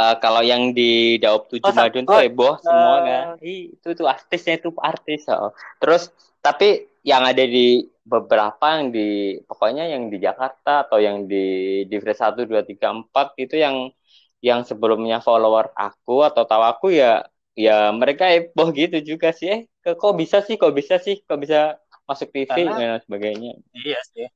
eh, 0.00 0.16
kalau 0.22 0.40
yang 0.40 0.72
di 0.72 1.20
Daop 1.20 1.52
7 1.52 1.60
Oh, 1.68 1.72
Madun 1.76 2.04
oh, 2.04 2.10
tuh 2.16 2.20
heboh 2.24 2.54
semua 2.64 2.94
eh, 2.96 3.00
kan. 3.04 3.24
Ih, 3.44 3.62
itu 3.76 3.88
tuh 3.92 4.06
artisnya 4.08 4.54
itu 4.56 4.70
artis. 4.80 5.28
oh. 5.28 5.52
Terus 5.76 6.08
tapi 6.40 6.88
yang 7.04 7.24
ada 7.24 7.44
di 7.44 7.84
beberapa 8.04 8.80
yang 8.80 8.90
di 8.90 9.38
pokoknya 9.44 9.84
yang 9.92 10.08
di 10.10 10.18
Jakarta 10.20 10.88
atau 10.88 10.98
yang 10.98 11.28
di 11.30 11.84
Divre 11.86 12.12
1 12.16 12.44
2 12.48 12.64
3 12.64 13.06
4 13.12 13.36
itu 13.38 13.54
yang 13.60 13.92
yang 14.40 14.64
sebelumnya 14.64 15.20
follower 15.20 15.70
aku 15.76 16.24
atau 16.24 16.48
tahu 16.48 16.64
aku 16.64 16.86
ya 16.96 17.28
ya 17.52 17.92
mereka 17.92 18.24
heboh 18.32 18.72
gitu 18.72 18.98
juga 19.04 19.36
sih. 19.36 19.68
Eh, 19.68 19.94
kok 19.96 20.16
bisa 20.16 20.40
sih? 20.40 20.56
Kok 20.56 20.72
bisa 20.72 20.96
sih? 20.96 21.20
Kok 21.24 21.38
bisa 21.40 21.76
masuk 22.08 22.32
TV 22.32 22.48
Karena- 22.48 22.76
dan 22.76 23.00
sebagainya. 23.04 23.52
Iya 23.76 24.00
sih. 24.10 24.26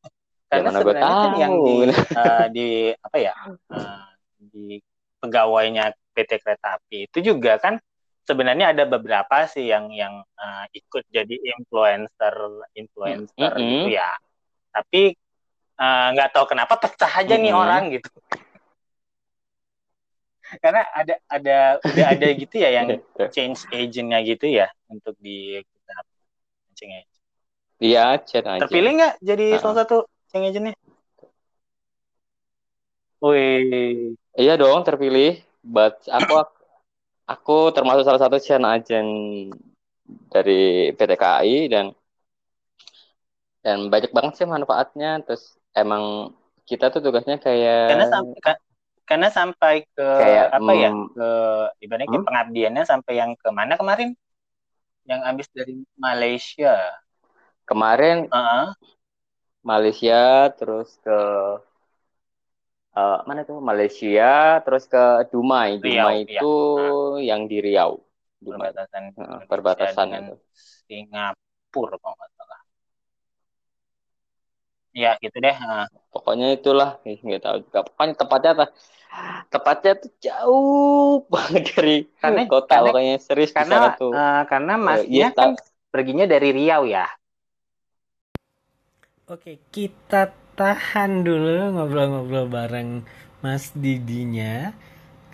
Karena 0.47 0.71
mana 0.71 0.79
gua 0.85 0.93
sebenarnya 0.95 1.17
kan 1.25 1.33
yang 1.41 1.55
di 1.65 1.75
eh, 1.91 2.47
di 2.53 2.69
apa 2.95 3.17
ya? 3.19 3.35
eh, 3.75 4.05
di 4.53 4.67
pegawainya 5.25 5.97
PT 6.13 6.45
Kereta 6.45 6.77
Api. 6.77 7.09
Itu 7.09 7.25
juga 7.25 7.57
kan 7.57 7.81
sebenarnya 8.29 8.77
ada 8.77 8.85
beberapa 8.85 9.49
sih 9.49 9.73
yang 9.73 9.89
yang 9.89 10.21
uh, 10.37 10.65
ikut 10.77 11.09
jadi 11.09 11.37
influencer 11.57 12.35
influencer 12.77 13.53
mm 13.53 13.57
-hmm. 13.57 13.73
gitu 13.73 13.89
ya. 13.97 14.11
Tapi 14.75 15.03
eh, 15.79 16.07
nggak 16.13 16.29
uh, 16.29 16.33
tahu 16.35 16.47
kenapa 16.51 16.75
pecah 16.77 17.09
aja 17.09 17.25
mm 17.25 17.31
-hmm. 17.31 17.45
nih 17.49 17.53
orang 17.57 17.83
gitu. 17.97 18.11
Karena 20.63 20.83
ada 20.93 21.15
ada 21.27 21.59
udah 21.83 22.07
ada 22.13 22.27
gitu 22.37 22.55
ya 22.61 22.71
yang 22.83 23.01
change 23.35 23.65
agentnya 23.73 24.19
gitu 24.23 24.47
ya 24.51 24.69
untuk 24.93 25.17
di 25.17 25.59
kita. 25.63 25.97
Change 26.75 26.95
agent. 27.01 27.23
Iya 27.81 28.05
change 28.23 28.49
agent 28.51 28.63
terpilih 28.69 28.93
nggak 28.99 29.15
jadi 29.25 29.47
uh 29.47 29.53
-huh. 29.57 29.63
salah 29.63 29.77
satu 29.83 29.97
change 30.31 30.47
agentnya 30.53 30.75
Wih. 33.25 34.13
Iya 34.37 34.61
dong 34.61 34.85
terpilih. 34.85 35.41
But 35.65 36.05
aku 36.13 36.45
aku 37.25 37.57
termasuk 37.73 38.05
salah 38.05 38.21
satu 38.21 38.37
channel 38.37 38.77
agent 38.77 39.11
dari 40.29 40.93
PT 40.93 41.13
KAI 41.17 41.73
dan 41.73 41.97
dan 43.65 43.89
banyak 43.89 44.13
banget 44.13 44.33
sih 44.37 44.45
manfaatnya 44.45 45.25
terus 45.25 45.57
emang 45.73 46.37
kita 46.69 46.93
tuh 46.93 47.01
tugasnya 47.01 47.41
kayak 47.41 47.97
karena 47.97 48.09
sampai 48.13 48.39
karena 49.05 49.29
sampai 49.33 49.75
ke 49.89 50.05
kayak, 50.05 50.47
apa 50.53 50.73
ya 50.77 50.91
hmm, 50.93 51.09
ke 51.17 51.29
ibaratnya 51.81 52.21
hmm? 52.21 52.29
pengabdiannya 52.29 52.85
sampai 52.85 53.13
yang 53.17 53.33
ke 53.37 53.49
mana 53.49 53.81
kemarin 53.81 54.13
yang 55.09 55.25
habis 55.25 55.49
dari 55.53 55.81
Malaysia 55.97 56.77
kemarin 57.65 58.29
uh 58.29 58.37
-huh. 58.37 58.67
Malaysia 59.65 60.53
terus 60.53 61.01
ke 61.01 61.17
uh, 62.95 63.19
mana 63.27 63.43
tuh 63.43 63.59
Malaysia 63.59 64.63
terus 64.63 64.87
ke 64.87 65.29
Dumai. 65.29 65.83
Dumai 65.83 66.25
itu 66.25 66.55
ya. 67.21 67.35
yang 67.35 67.51
di 67.51 67.59
Riau. 67.61 68.01
Dumai. 68.39 68.71
perbatasan 68.71 69.03
uh, 69.19 69.41
perbatasan 69.51 70.07
itu. 70.15 70.35
Singapura 70.87 71.97
kalau 71.99 72.15
nggak 72.17 72.31
salah. 72.39 72.61
Ya 74.95 75.13
gitu 75.19 75.37
deh 75.43 75.57
uh. 75.59 75.87
pokoknya 76.15 76.55
itulah. 76.55 76.91
Nggak 77.03 77.43
tahu 77.43 77.57
juga. 77.67 77.79
Pokoknya 77.83 78.15
tepatnya 78.15 78.51
apa? 78.55 78.67
Tepatnya 79.51 79.93
tuh 79.99 80.13
jauh 80.19 81.15
banget 81.33 81.63
dari 81.75 81.97
karena, 82.19 82.43
kota 82.51 82.67
karena, 82.79 82.87
pokoknya 82.91 83.15
serius 83.19 83.51
karena 83.51 83.95
tuh. 83.99 84.11
Uh, 84.15 84.43
karena 84.47 84.75
masnya 84.79 85.29
uh, 85.31 85.35
kan 85.35 85.51
perginya 85.91 86.27
dari 86.27 86.51
Riau 86.51 86.87
ya? 86.87 87.07
Oke, 89.25 89.57
kita 89.73 90.44
tahan 90.55 91.27
dulu 91.27 91.75
ngobrol-ngobrol 91.75 92.47
bareng 92.47 93.03
Mas 93.43 93.75
Didinya 93.75 94.71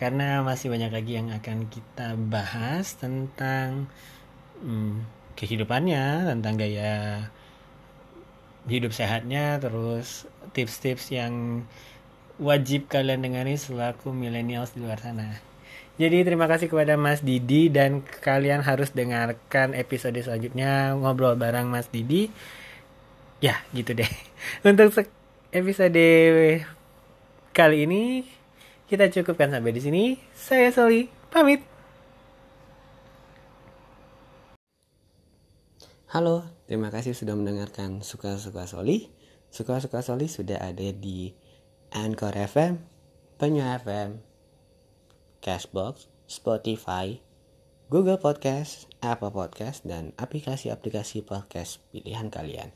karena 0.00 0.40
masih 0.40 0.72
banyak 0.72 0.90
lagi 0.90 1.12
yang 1.20 1.28
akan 1.28 1.68
kita 1.68 2.16
bahas 2.16 2.96
tentang 2.96 3.84
hmm, 4.64 5.04
kehidupannya, 5.36 6.24
tentang 6.24 6.56
gaya 6.56 7.28
hidup 8.64 8.96
sehatnya, 8.96 9.60
terus 9.60 10.24
tips-tips 10.56 11.12
yang 11.12 11.64
wajib 12.40 12.88
kalian 12.88 13.20
dengari 13.20 13.60
selaku 13.60 14.16
millennials 14.16 14.72
di 14.72 14.80
luar 14.80 14.96
sana. 15.04 15.36
Jadi 16.00 16.24
terima 16.24 16.48
kasih 16.48 16.72
kepada 16.72 16.96
Mas 16.96 17.20
Didi 17.20 17.68
dan 17.68 18.00
kalian 18.00 18.64
harus 18.64 18.88
dengarkan 18.96 19.76
episode 19.76 20.16
selanjutnya 20.16 20.96
ngobrol 20.96 21.36
bareng 21.36 21.68
Mas 21.68 21.92
Didi 21.92 22.32
ya 23.40 23.56
gitu 23.72 23.96
deh 23.96 24.08
untuk 24.68 25.08
episode 25.48 26.04
kali 27.56 27.88
ini 27.88 28.28
kita 28.84 29.08
cukupkan 29.08 29.48
sampai 29.48 29.72
di 29.72 29.80
sini 29.80 30.02
saya 30.36 30.68
Soli 30.68 31.08
pamit 31.32 31.64
Halo, 36.10 36.42
terima 36.66 36.90
kasih 36.90 37.14
sudah 37.14 37.38
mendengarkan 37.38 38.02
Suka-Suka 38.02 38.66
Soli. 38.66 39.14
Suka-Suka 39.46 40.02
Soli 40.02 40.26
sudah 40.26 40.58
ada 40.58 40.90
di 40.90 41.30
Anchor 41.94 42.34
FM, 42.34 42.82
Penyu 43.38 43.62
FM, 43.62 44.18
Cashbox, 45.38 46.10
Spotify, 46.26 47.22
Google 47.94 48.18
Podcast, 48.18 48.90
Apple 48.98 49.30
Podcast, 49.30 49.86
dan 49.86 50.10
aplikasi-aplikasi 50.18 51.22
podcast 51.22 51.78
pilihan 51.94 52.26
kalian. 52.26 52.74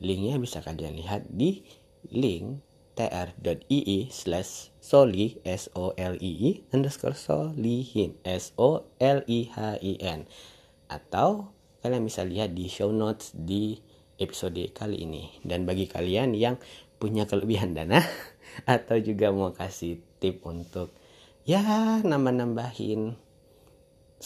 Linknya 0.00 0.36
bisa 0.36 0.60
kalian 0.60 0.96
lihat 1.00 1.28
di 1.32 1.64
link 2.12 2.60
tr.ee 2.96 4.08
slash 4.08 4.72
soli 4.80 5.36
s 5.44 5.68
o 5.76 5.92
l 5.96 6.14
i 6.16 6.32
i 6.48 6.50
underscore 6.72 7.12
solihin 7.12 8.16
s 8.24 8.56
o 8.56 8.88
l 8.96 9.18
i 9.28 9.40
h 9.52 9.56
i 9.84 9.92
n. 10.00 10.24
Atau 10.88 11.52
kalian 11.84 12.08
bisa 12.08 12.24
lihat 12.24 12.56
di 12.56 12.72
show 12.72 12.88
notes 12.88 13.36
di 13.36 13.76
episode 14.16 14.72
kali 14.72 15.04
ini. 15.04 15.36
Dan 15.44 15.68
bagi 15.68 15.84
kalian 15.84 16.32
yang 16.32 16.56
punya 16.96 17.28
kelebihan 17.28 17.76
dana 17.76 18.00
atau 18.64 18.96
juga 18.96 19.28
mau 19.28 19.52
kasih 19.52 20.00
tip 20.16 20.40
untuk 20.48 20.88
ya 21.44 22.00
nambah-nambahin 22.00 23.25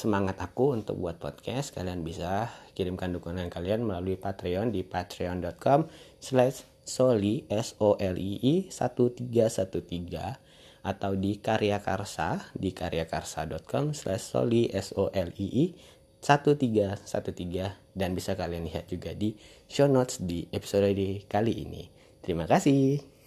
semangat 0.00 0.40
aku 0.40 0.72
untuk 0.72 0.96
buat 0.96 1.20
podcast 1.20 1.76
kalian 1.76 2.00
bisa 2.00 2.48
kirimkan 2.72 3.12
dukungan 3.12 3.52
kalian 3.52 3.84
melalui 3.84 4.16
Patreon 4.16 4.72
di 4.72 4.80
patreon.com 4.80 5.92
slash 6.16 6.64
soli 6.80 7.44
s 7.52 7.76
o 7.76 8.00
l 8.00 8.16
i 8.16 8.40
i 8.40 8.54
1313 8.72 9.28
atau 10.80 11.12
di 11.12 11.36
karya 11.36 11.84
karsa 11.84 12.48
di 12.56 12.72
karyakarsa.com 12.72 13.92
slash 13.92 14.24
soli 14.24 14.72
s 14.72 14.96
o 14.96 15.12
l 15.12 15.36
i 15.36 15.46
i 15.52 15.64
1313 16.24 17.92
dan 17.92 18.16
bisa 18.16 18.32
kalian 18.32 18.64
lihat 18.64 18.88
juga 18.88 19.12
di 19.12 19.36
show 19.68 19.84
notes 19.84 20.24
di 20.24 20.48
episode 20.48 20.96
kali 21.28 21.52
ini. 21.60 21.92
Terima 22.24 22.48
kasih. 22.48 23.19